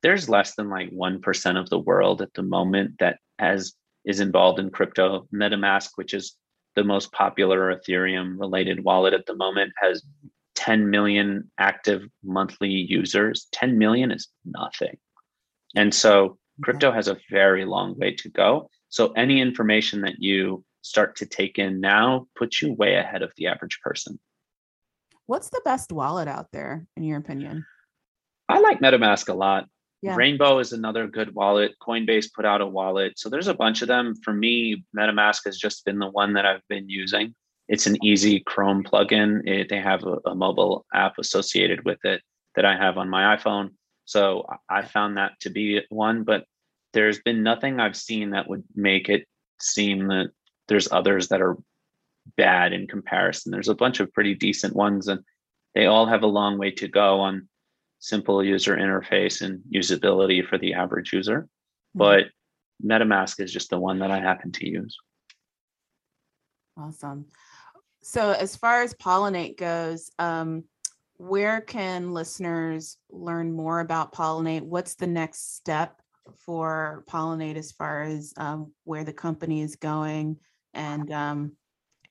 there's 0.06 0.30
less 0.30 0.54
than 0.54 0.70
like 0.70 0.92
1% 0.92 1.60
of 1.60 1.68
the 1.72 1.80
world 1.80 2.22
at 2.22 2.32
the 2.36 2.44
moment 2.44 3.00
that 3.00 3.18
has 3.40 3.74
is 4.06 4.20
involved 4.20 4.60
in 4.60 4.70
crypto. 4.70 5.28
Metamask 5.34 5.90
which 5.96 6.14
is 6.14 6.38
the 6.76 6.84
most 6.84 7.12
popular 7.12 7.76
ethereum 7.76 8.40
related 8.40 8.84
wallet 8.84 9.16
at 9.16 9.26
the 9.26 9.36
moment 9.36 9.72
has 9.82 10.04
10 10.54 10.92
million 10.92 11.50
active 11.58 12.04
monthly 12.24 12.70
users. 12.70 13.48
10 13.52 13.80
million 13.80 14.12
is 14.12 14.28
nothing. 14.46 14.96
And 15.76 15.92
so 15.92 16.14
mm-hmm. 16.28 16.64
crypto 16.64 16.92
has 16.92 17.08
a 17.08 17.18
very 17.32 17.66
long 17.66 17.98
way 17.98 18.14
to 18.14 18.30
go. 18.30 18.70
So 18.90 19.12
any 19.14 19.42
information 19.42 20.02
that 20.02 20.20
you 20.20 20.64
start 20.84 21.16
to 21.16 21.26
take 21.26 21.58
in 21.58 21.82
now 21.82 22.28
puts 22.38 22.62
you 22.62 22.74
way 22.74 22.94
ahead 22.94 23.24
of 23.24 23.34
the 23.38 23.48
average 23.48 23.80
person. 23.82 24.20
What's 25.26 25.50
the 25.50 25.64
best 25.66 25.92
wallet 25.92 26.28
out 26.28 26.52
there, 26.52 26.86
in 26.96 27.04
your 27.04 27.18
opinion? 27.18 27.66
i 28.48 28.60
like 28.60 28.80
metamask 28.80 29.28
a 29.28 29.34
lot 29.34 29.66
Yeah. 30.02 30.16
rainbow 30.16 30.60
is 30.60 30.72
another 30.72 31.08
good 31.08 31.34
wallet. 31.34 31.74
Coinbase 31.82 32.32
put 32.34 32.46
out 32.46 32.62
a 32.62 32.68
wallet. 32.68 33.18
So 33.18 33.30
there's 33.30 33.48
a 33.48 33.54
bunch 33.54 33.82
of 33.82 33.88
them. 33.88 34.14
For 34.24 34.34
me 34.34 34.84
metamask 34.96 35.42
has 35.46 35.58
just 35.58 35.84
been 35.86 36.00
the 36.00 36.10
one 36.10 36.34
that 36.34 36.46
i've 36.46 36.68
been 36.70 36.90
using. 36.90 37.34
It's 37.68 37.88
an 37.88 37.98
easy 38.04 38.42
chrome 38.42 38.84
plugin. 38.84 39.48
It, 39.48 39.70
they 39.70 39.80
have 39.80 40.04
a, 40.04 40.18
a 40.30 40.36
mobile 40.36 40.86
app 40.94 41.18
associated 41.18 41.84
with 41.86 42.04
it 42.04 42.22
that 42.56 42.66
i 42.66 42.76
have 42.76 42.98
on 42.98 43.10
my 43.10 43.36
iphone. 43.36 43.70
So 44.06 44.46
I- 44.70 44.84
found 44.84 45.18
that 45.18 45.34
to 45.42 45.50
be 45.50 45.82
one 45.90 46.24
but 46.24 46.46
there's 46.94 47.20
been 47.20 47.44
nothing 47.44 47.80
i've 47.80 47.98
seen 47.98 48.30
that 48.32 48.48
would 48.48 48.64
make 48.76 49.10
it 49.10 49.26
seem 49.60 50.08
that 50.08 50.30
there's 50.68 50.92
others 50.92 51.30
that 51.30 51.42
are 51.42 51.58
bad 52.38 52.74
in 52.74 52.88
comparison. 52.88 53.52
There's 53.52 53.70
a 53.70 53.76
bunch 53.76 54.00
of 54.00 54.12
pretty 54.14 54.36
decent 54.36 54.76
ones 54.76 55.08
and 55.08 55.22
they 55.74 55.86
all 55.86 56.06
have 56.06 56.24
a 56.24 56.28
long 56.28 56.58
way 56.58 56.72
to 56.72 56.88
go 56.88 57.20
on 57.22 57.48
simple 58.00 58.44
user 58.44 58.76
interface 58.76 59.42
and 59.42 59.62
usability 59.74 60.46
for 60.48 60.58
the 60.58 60.74
average 60.74 61.14
user 61.14 61.42
Mhm. 61.42 62.00
but 62.00 62.26
metamask 62.84 63.40
is 63.40 63.52
just 63.52 63.70
the 63.70 63.80
one 63.80 64.00
that 64.00 64.12
i 64.12 64.20
happen 64.20 64.52
to 64.52 64.68
use 64.70 64.98
Awesome. 66.78 67.28
So 68.04 68.32
as 68.32 68.56
far 68.56 68.82
as 68.82 68.94
Polinate 68.94 69.58
goes, 69.58 70.12
um, 70.20 70.66
where 71.18 71.62
can 71.62 72.14
listeners 72.14 72.98
learn 73.10 73.54
more 73.54 73.80
about 73.80 74.14
Polinate? 74.14 74.64
What's 74.64 74.96
the 74.96 75.08
next 75.08 75.56
step 75.56 76.02
for 76.38 77.04
Polinate 77.10 77.56
as 77.56 77.72
far 77.72 78.02
as 78.04 78.34
um, 78.38 78.74
where 78.84 79.04
the 79.04 79.14
company 79.14 79.62
is 79.62 79.78
going 79.78 80.38
and 80.74 81.12
um, 81.12 81.54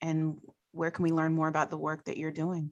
and 0.01 0.39
where 0.73 0.91
can 0.91 1.03
we 1.03 1.13
learn 1.13 1.35
more 1.35 1.49
about 1.49 1.71
the 1.71 1.77
work 1.79 2.05
that 2.05 2.17
you're 2.17 2.33
doing? 2.33 2.71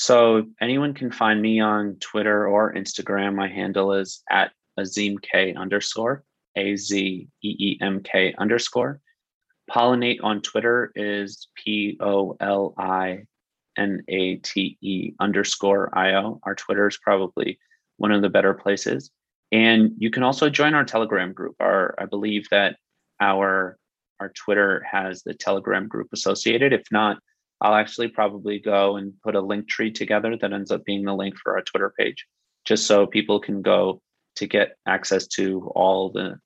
So 0.00 0.46
anyone 0.62 0.94
can 0.94 1.12
find 1.12 1.42
me 1.42 1.60
on 1.60 1.96
twitter 2.00 2.48
or 2.48 2.72
instagram. 2.72 3.34
My 3.34 3.48
handle 3.48 3.92
is 3.92 4.22
at 4.30 4.50
azeemk 4.78 5.58
underscore 5.58 6.24
a-z-e-e-m-k 6.56 8.34
underscore. 8.38 8.98
Polinate 9.70 10.20
on 10.22 10.40
twitter 10.40 10.90
is 10.94 11.48
p-o-l-i-n-a-t-e 11.54 12.34
underscore 15.20 15.98
i-o 15.98 16.40
our 16.44 16.54
twitter 16.54 16.88
is 16.88 16.96
probably 16.96 17.58
one 17.98 18.10
of 18.10 18.22
the 18.22 18.30
better 18.30 18.54
places. 18.54 19.10
And 19.52 19.92
you 19.98 20.10
can 20.10 20.22
also 20.22 20.48
join 20.48 20.72
our 20.72 20.84
telegram 20.84 21.34
group. 21.34 21.56
Our 21.60 21.94
i 21.98 22.06
believe 22.06 22.48
that 22.50 22.76
our 23.20 23.76
our 24.18 24.30
twitter 24.30 24.82
has 24.90 25.22
the 25.24 25.34
telegram 25.34 25.88
group 25.88 26.08
associated. 26.14 26.72
If 26.72 26.84
not 26.90 27.18
i'll 27.60 27.74
actually 27.74 28.08
probably 28.08 28.58
go 28.58 28.96
and 28.96 29.12
put 29.22 29.36
a 29.36 29.42
Linktree 29.42 29.94
together 29.94 30.36
that 30.36 30.52
ends 30.52 30.70
up 30.70 30.84
being 30.84 31.04
the 31.04 31.14
link 31.14 31.34
for 31.42 31.54
our 31.56 31.62
twitter 31.62 31.92
page 31.98 32.26
just 32.64 32.86
so 32.86 33.06
people 33.06 33.40
can 33.40 33.62
go 33.62 34.00
to 34.36 34.46
get 34.46 34.76
access 34.86 35.26
to 35.26 35.70
all 35.74 36.10
the 36.10 36.38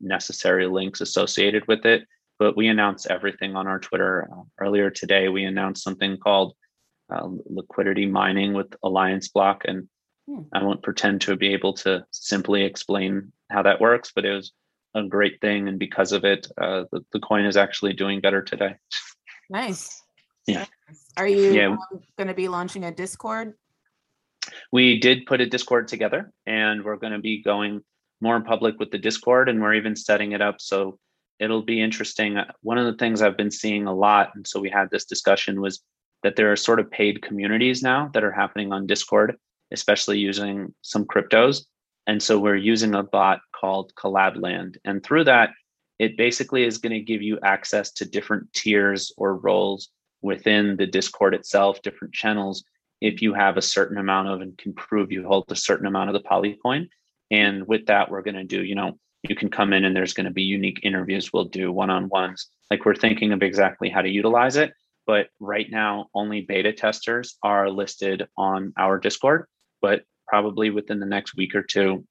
necessary 0.00 0.66
links 0.66 1.00
associated 1.00 1.66
with 1.68 1.84
it 1.84 2.04
but 2.38 2.56
we 2.56 2.68
announce 2.68 3.06
everything 3.06 3.56
on 3.56 3.66
our 3.66 3.78
twitter 3.78 4.28
uh, 4.32 4.42
earlier 4.60 4.90
today 4.90 5.28
we 5.28 5.44
announced 5.44 5.82
something 5.82 6.16
called 6.16 6.54
uh, 7.10 7.26
liquidity 7.46 8.04
mining 8.04 8.52
with 8.52 8.70
AllianceBlock 8.84 9.62
and 9.64 9.88
Hmm. 10.28 10.42
i 10.52 10.62
won't 10.62 10.82
pretend 10.82 11.22
to 11.22 11.36
be 11.36 11.54
able 11.54 11.72
to 11.72 12.04
simply 12.10 12.62
explain 12.62 13.32
how 13.50 13.62
that 13.62 13.80
works 13.80 14.12
but 14.14 14.26
it 14.26 14.34
was 14.34 14.52
a 14.94 15.02
great 15.02 15.40
thing 15.40 15.68
and 15.68 15.78
because 15.78 16.12
of 16.12 16.22
it 16.26 16.46
uh, 16.60 16.84
the, 16.92 17.02
the 17.12 17.20
coin 17.20 17.46
is 17.46 17.56
actually 17.56 17.94
doing 17.94 18.20
better 18.20 18.42
today 18.42 18.74
Nice. 19.50 20.02
Yeah. 20.48 20.64
Are 21.16 21.28
you 21.28 21.52
Yeah. 21.52 21.76
going 22.16 22.28
to 22.28 22.34
be 22.34 22.48
launching 22.48 22.84
a 22.84 22.92
Discord? 22.92 23.54
we 24.72 24.98
did 24.98 25.26
put 25.26 25.42
a 25.42 25.46
discord 25.46 25.88
together 25.88 26.32
and 26.46 26.82
we're 26.82 26.96
going 26.96 27.12
to 27.12 27.18
be 27.18 27.42
going 27.42 27.82
more 28.20 28.36
in 28.36 28.42
public 28.42 28.78
with 28.78 28.90
the 28.90 28.98
discord 28.98 29.48
and 29.48 29.60
we're 29.60 29.74
even 29.74 29.94
setting 29.94 30.32
it 30.32 30.40
up 30.40 30.60
so 30.60 30.98
it'll 31.38 31.62
be 31.62 31.80
interesting 31.80 32.38
Uh, 32.38 32.50
one 32.62 32.78
of 32.78 32.86
the 32.86 32.94
things 32.94 33.20
i've 33.20 33.36
been 33.36 33.50
seeing 33.50 33.86
a 33.86 33.94
lot 33.94 34.30
and 34.34 34.46
so 34.46 34.58
we 34.58 34.70
had 34.70 34.88
this 34.90 35.04
discussion 35.04 35.60
was 35.60 35.82
that 36.22 36.36
there 36.36 36.50
are 36.50 36.56
sort 36.56 36.80
of 36.80 36.90
paid 36.90 37.20
communities 37.20 37.82
now 37.82 38.08
that 38.14 38.24
are 38.24 38.32
happening 38.32 38.72
on 38.72 38.86
discord 38.86 39.36
especially 39.70 40.18
using 40.18 40.72
some 40.82 41.04
cryptos 41.04 41.66
and 42.06 42.22
so 42.22 42.38
we're 42.38 42.56
using 42.56 42.94
a 42.94 43.02
bot 43.02 43.40
called 43.54 43.92
Collab.Land 43.96 44.78
and 44.86 45.04
through 45.04 45.24
that 45.24 45.50
it 45.98 46.16
basically 46.16 46.64
is 46.64 46.78
going 46.78 46.92
to 46.94 47.00
give 47.00 47.20
you 47.20 47.38
access 47.42 47.92
to 47.92 48.04
different 48.08 48.50
tiers 48.54 49.12
or 49.18 49.36
roles 49.36 49.90
within 50.22 50.76
the 50.76 50.86
discord 50.86 51.34
itself 51.34 51.80
different 51.82 52.12
channels 52.14 52.64
if 53.00 53.22
you 53.22 53.32
have 53.32 53.56
a 53.56 53.62
certain 53.62 53.98
amount 53.98 54.28
of 54.28 54.40
and 54.40 54.58
can 54.58 54.72
prove 54.72 55.12
you 55.12 55.26
hold 55.26 55.44
a 55.50 55.56
certain 55.56 55.86
amount 55.86 56.10
of 56.10 56.14
the 56.14 56.28
polycoin 56.28 56.88
and 57.30 57.66
with 57.66 57.86
that 57.86 58.10
we're 58.10 58.22
going 58.22 58.34
to 58.34 58.44
do 58.44 58.64
you 58.64 58.74
know 58.74 58.98
you 59.28 59.34
can 59.34 59.50
come 59.50 59.72
in 59.72 59.84
and 59.84 59.94
there's 59.96 60.14
going 60.14 60.26
to 60.26 60.32
be 60.32 60.42
unique 60.42 60.80
interviews 60.82 61.32
we'll 61.32 61.44
do 61.44 61.72
one-on-ones. 61.72 62.48
Like 62.70 62.84
we're 62.84 62.94
thinking 62.94 63.32
of 63.32 63.42
exactly 63.42 63.88
how 63.88 64.02
to 64.02 64.08
utilize 64.08 64.56
it 64.56 64.72
but 65.06 65.28
right 65.40 65.66
now 65.70 66.08
only 66.14 66.42
beta 66.42 66.72
testers 66.72 67.38
are 67.42 67.70
listed 67.70 68.28
on 68.36 68.74
our 68.76 68.98
discord. 68.98 69.46
But 69.80 70.02
probably 70.26 70.68
within 70.68 71.00
the 71.00 71.06
next 71.06 71.34
week 71.34 71.54
or 71.54 71.62
two 71.62 72.04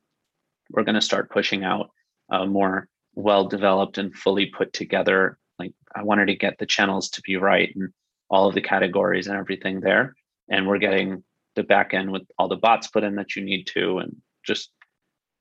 we're 0.71 0.83
going 0.83 0.95
to 0.95 1.01
start 1.01 1.31
pushing 1.31 1.63
out 1.63 1.91
a 2.31 2.45
more 2.45 2.87
well 3.13 3.45
developed 3.45 3.97
and 3.97 4.15
fully 4.15 4.47
put 4.47 4.73
together 4.73 5.37
like 5.59 5.73
i 5.95 6.03
wanted 6.03 6.27
to 6.27 6.35
get 6.35 6.57
the 6.57 6.65
channels 6.65 7.09
to 7.09 7.21
be 7.21 7.35
right 7.37 7.75
and 7.75 7.89
all 8.29 8.47
of 8.47 8.55
the 8.55 8.61
categories 8.61 9.27
and 9.27 9.37
everything 9.37 9.79
there. 9.79 10.13
And 10.49 10.67
we're 10.67 10.79
getting 10.79 11.23
the 11.55 11.63
back 11.63 11.93
end 11.93 12.11
with 12.11 12.23
all 12.37 12.47
the 12.49 12.57
bots 12.57 12.87
put 12.87 13.03
in 13.03 13.15
that 13.15 13.35
you 13.35 13.43
need 13.43 13.65
to 13.67 13.99
and 13.99 14.15
just 14.45 14.69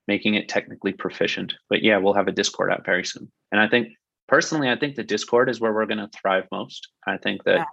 making 0.06 0.34
it 0.34 0.48
technically 0.48 0.92
proficient. 0.92 1.54
But 1.68 1.82
yeah 1.82 1.98
we'll 1.98 2.14
have 2.14 2.28
a 2.28 2.32
discord 2.32 2.70
out 2.72 2.84
very 2.84 3.04
soon. 3.04 3.30
And 3.52 3.60
i 3.60 3.68
think 3.68 3.88
personally 4.28 4.68
i 4.70 4.76
think 4.76 4.94
the 4.94 5.02
discord 5.04 5.48
is 5.48 5.60
where 5.60 5.72
we're 5.72 5.86
going 5.86 5.98
to 5.98 6.10
thrive 6.18 6.46
most. 6.52 6.88
I 7.06 7.16
think 7.16 7.42
that 7.44 7.58
Yeah. 7.58 7.64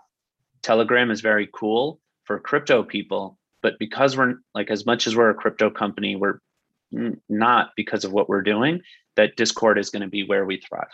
telegram 0.64 1.12
is 1.12 1.22
very 1.22 1.48
cool 1.54 2.00
for 2.26 2.40
crypto 2.40 2.84
people 2.84 3.38
but 3.62 3.78
because 3.80 4.18
we're 4.18 4.36
like 4.56 4.70
as 4.72 4.86
much 4.86 5.08
as 5.08 5.16
we're 5.16 5.30
a 5.30 5.36
crypto 5.36 5.70
company 5.70 6.16
we're 6.16 6.40
not 7.30 7.72
because 7.76 8.04
of 8.06 8.12
what 8.14 8.30
we're 8.30 8.42
doing 8.42 8.82
that 9.16 9.36
discord 9.36 9.78
is 9.78 9.90
going 9.90 10.02
to 10.04 10.08
be 10.08 10.24
where 10.24 10.46
we 10.46 10.58
thrive 10.60 10.88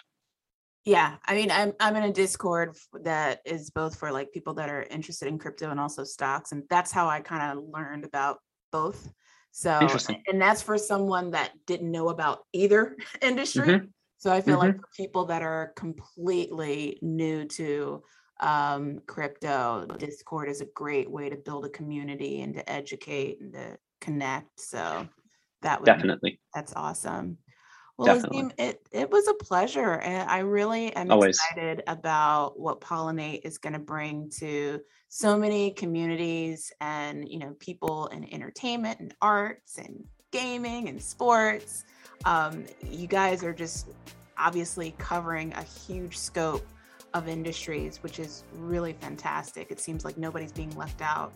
Yeah, 0.90 1.18
I 1.26 1.36
mean, 1.36 1.52
I'm 1.52 1.74
I'm 1.80 1.96
in 1.98 2.04
a 2.04 2.12
Discord 2.12 2.76
that 3.04 3.42
is 3.46 3.70
both 3.70 3.96
for 4.00 4.12
like 4.12 4.32
people 4.32 4.56
that 4.56 4.70
are 4.70 4.82
interested 4.90 5.28
in 5.28 5.38
crypto 5.38 5.70
and 5.70 5.80
also 5.80 6.04
stocks, 6.04 6.52
and 6.52 6.64
that's 6.68 6.92
how 6.92 7.08
I 7.08 7.20
kind 7.22 7.44
of 7.60 7.64
learned 7.72 8.06
about 8.06 8.40
both. 8.72 9.14
So, 9.52 9.88
and 10.28 10.42
that's 10.42 10.64
for 10.64 10.80
someone 10.80 11.30
that 11.30 11.52
didn't 11.68 11.92
know 11.92 12.10
about 12.10 12.40
either 12.54 12.98
industry. 13.22 13.68
Mhm. 13.68 13.90
So 14.18 14.32
I 14.34 14.42
feel 14.42 14.58
like 14.58 14.76
for 14.78 14.88
people 14.98 15.26
that 15.26 15.44
are 15.44 15.74
completely 15.76 16.98
new 17.04 17.46
to 17.50 18.02
um, 18.40 19.02
crypto, 19.06 19.86
Discord 20.00 20.50
is 20.50 20.62
a 20.62 20.66
great 20.74 21.10
way 21.12 21.30
to 21.30 21.38
build 21.38 21.66
a 21.66 21.70
community 21.70 22.42
and 22.42 22.56
to 22.56 22.68
educate 22.68 23.40
and 23.42 23.54
to 23.54 23.78
connect. 24.02 24.60
So 24.60 25.08
that 25.62 25.80
would 25.82 25.86
be 25.86 25.92
definitely 25.92 26.40
that's 26.56 26.74
awesome. 26.76 27.38
Well, 28.00 28.18
Azeem, 28.18 28.54
it, 28.58 28.82
it 28.94 29.12
was 29.12 29.28
a 29.28 29.34
pleasure. 29.34 29.96
And 29.96 30.30
I 30.30 30.40
really 30.40 30.96
am 30.96 31.12
Always. 31.12 31.38
excited 31.38 31.84
about 31.86 32.58
what 32.58 32.80
Polinate 32.80 33.42
is 33.44 33.58
going 33.58 33.74
to 33.74 33.80
bring 33.80 34.30
to 34.38 34.80
so 35.10 35.38
many 35.38 35.72
communities 35.72 36.72
and, 36.80 37.28
you 37.28 37.40
know, 37.40 37.56
people 37.60 38.08
in 38.08 38.34
entertainment 38.34 39.02
and 39.02 39.14
arts 39.22 39.78
and 39.78 40.06
gaming 40.32 40.88
and 40.88 41.02
sports. 41.02 41.84
Um, 42.24 42.66
you 42.90 43.08
guys 43.08 43.44
are 43.44 43.54
just 43.54 43.88
obviously 44.38 44.96
covering 44.98 45.54
a 45.56 45.64
huge 45.64 46.18
scope 46.18 46.66
of 47.14 47.28
industries, 47.28 47.98
which 48.02 48.20
is 48.20 48.46
really 48.56 48.94
fantastic. 48.94 49.72
It 49.72 49.82
seems 49.82 50.06
like 50.06 50.18
nobody's 50.18 50.54
being 50.54 50.74
left 50.78 51.02
out. 51.02 51.34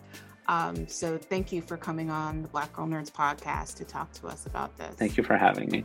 Um, 0.48 0.88
so 0.88 1.18
thank 1.18 1.52
you 1.52 1.60
for 1.60 1.76
coming 1.76 2.10
on 2.10 2.40
the 2.40 2.48
Black 2.48 2.72
Girl 2.72 2.86
Nerds 2.86 3.10
podcast 3.10 3.76
to 3.76 3.84
talk 3.84 4.12
to 4.14 4.28
us 4.28 4.46
about 4.46 4.74
this. 4.78 4.94
Thank 4.96 5.18
you 5.18 5.24
for 5.24 5.36
having 5.36 5.68
me. 5.70 5.84